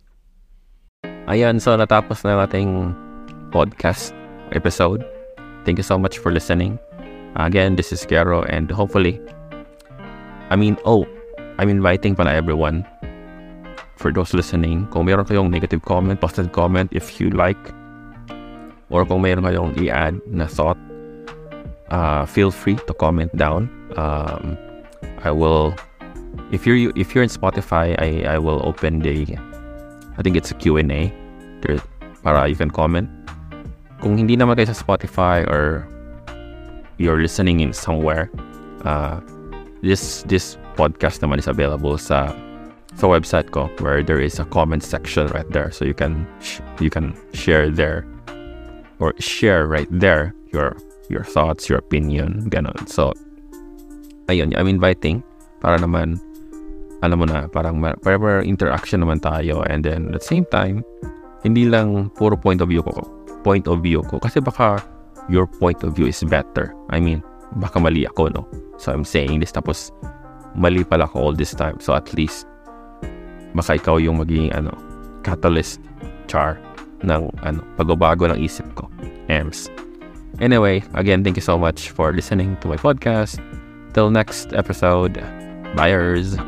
Ayan, 1.28 1.60
so 1.60 1.76
natapos 1.76 2.24
na 2.24 2.40
ating 2.48 2.96
podcast 3.52 4.16
episode. 4.56 5.04
Thank 5.68 5.76
you 5.76 5.84
so 5.84 6.00
much 6.00 6.16
for 6.16 6.32
listening. 6.32 6.80
Again, 7.36 7.76
this 7.76 7.92
is 7.92 8.08
Gero, 8.08 8.48
and 8.48 8.72
hopefully, 8.72 9.20
I 10.48 10.56
mean, 10.56 10.80
oh, 10.88 11.04
I'm 11.60 11.68
inviting 11.68 12.16
pala 12.16 12.32
everyone 12.32 12.88
for 13.98 14.14
those 14.14 14.32
listening. 14.32 14.86
Kung 14.94 15.10
meron 15.10 15.26
kayong 15.26 15.50
negative 15.50 15.82
comment, 15.82 16.22
positive 16.22 16.54
comment, 16.54 16.88
if 16.94 17.20
you 17.20 17.34
like, 17.34 17.58
or 18.88 19.04
kung 19.04 19.20
meron 19.26 19.44
kayong 19.44 19.74
i-add 19.76 20.22
na 20.30 20.46
thought, 20.46 20.78
uh, 21.90 22.24
feel 22.24 22.54
free 22.54 22.78
to 22.86 22.94
comment 22.94 23.34
down. 23.36 23.68
Um, 23.98 24.56
I 25.26 25.34
will, 25.34 25.74
if 26.54 26.64
you're 26.64 26.94
if 26.94 27.14
you're 27.14 27.26
in 27.26 27.30
Spotify, 27.30 27.98
I 27.98 28.24
I 28.24 28.38
will 28.38 28.62
open 28.62 29.02
the, 29.02 29.34
I 30.16 30.20
think 30.22 30.38
it's 30.38 30.54
a 30.54 30.56
Q 30.56 30.78
and 30.78 30.94
A, 30.94 31.10
there, 31.60 31.82
para 32.22 32.46
you 32.46 32.54
can 32.54 32.70
comment. 32.70 33.10
Kung 33.98 34.14
hindi 34.14 34.38
naman 34.38 34.54
kayo 34.54 34.70
sa 34.70 34.78
Spotify 34.78 35.42
or 35.50 35.82
you're 37.02 37.18
listening 37.18 37.58
in 37.58 37.74
somewhere, 37.74 38.30
uh, 38.86 39.18
this 39.82 40.22
this 40.30 40.54
podcast 40.78 41.18
naman 41.18 41.42
is 41.42 41.50
available 41.50 41.98
sa 41.98 42.30
sa 42.98 43.06
website 43.06 43.54
ko 43.54 43.70
where 43.78 44.02
there 44.02 44.18
is 44.18 44.42
a 44.42 44.46
comment 44.50 44.82
section 44.82 45.30
right 45.30 45.46
there 45.54 45.70
so 45.70 45.86
you 45.86 45.94
can 45.94 46.26
you 46.82 46.90
can 46.90 47.14
share 47.30 47.70
there 47.70 48.02
or 48.98 49.14
share 49.22 49.70
right 49.70 49.86
there 49.94 50.34
your 50.50 50.74
your 51.08 51.24
thoughts, 51.24 51.68
your 51.68 51.80
opinion, 51.80 52.48
ganon. 52.52 52.76
So, 52.88 53.12
ayun, 54.28 54.52
I'm 54.56 54.68
inviting 54.68 55.24
para 55.60 55.80
naman, 55.80 56.20
alam 57.02 57.18
mo 57.18 57.26
na, 57.26 57.48
parang 57.48 57.80
forever 58.04 58.44
interaction 58.44 59.00
naman 59.02 59.20
tayo 59.24 59.64
and 59.66 59.82
then 59.82 60.12
at 60.12 60.20
the 60.20 60.24
same 60.24 60.44
time, 60.52 60.84
hindi 61.42 61.66
lang 61.66 62.12
puro 62.14 62.36
point 62.36 62.60
of 62.60 62.68
view 62.68 62.84
ko 62.84 62.92
point 63.42 63.66
of 63.66 63.80
view 63.80 64.04
ko. 64.04 64.20
Kasi 64.20 64.42
baka 64.42 64.82
your 65.30 65.46
point 65.46 65.80
of 65.82 65.96
view 65.96 66.06
is 66.06 66.20
better. 66.26 66.74
I 66.90 67.00
mean, 67.00 67.24
baka 67.56 67.80
mali 67.80 68.04
ako, 68.04 68.28
no? 68.34 68.42
So, 68.76 68.92
I'm 68.92 69.04
saying 69.04 69.40
this, 69.40 69.52
tapos 69.52 69.90
mali 70.54 70.84
pala 70.84 71.08
ako 71.08 71.32
all 71.32 71.34
this 71.34 71.56
time. 71.56 71.80
So, 71.80 71.96
at 71.96 72.12
least, 72.12 72.44
baka 73.58 73.74
ikaw 73.74 73.98
yung 73.98 74.22
magiging, 74.22 74.54
ano, 74.54 74.70
catalyst, 75.26 75.82
char, 76.30 76.56
ng, 77.02 77.26
ano, 77.42 77.60
pagbabago 77.74 78.30
ng 78.30 78.38
isip 78.38 78.66
ko. 78.78 78.86
Ems. 79.26 79.66
Anyway, 80.38 80.82
again, 80.94 81.26
thank 81.26 81.34
you 81.34 81.42
so 81.42 81.58
much 81.58 81.90
for 81.90 82.14
listening 82.14 82.54
to 82.62 82.70
my 82.70 82.78
podcast. 82.78 83.42
Till 83.92 84.10
next 84.14 84.54
episode, 84.54 85.18
buyers. 85.74 86.38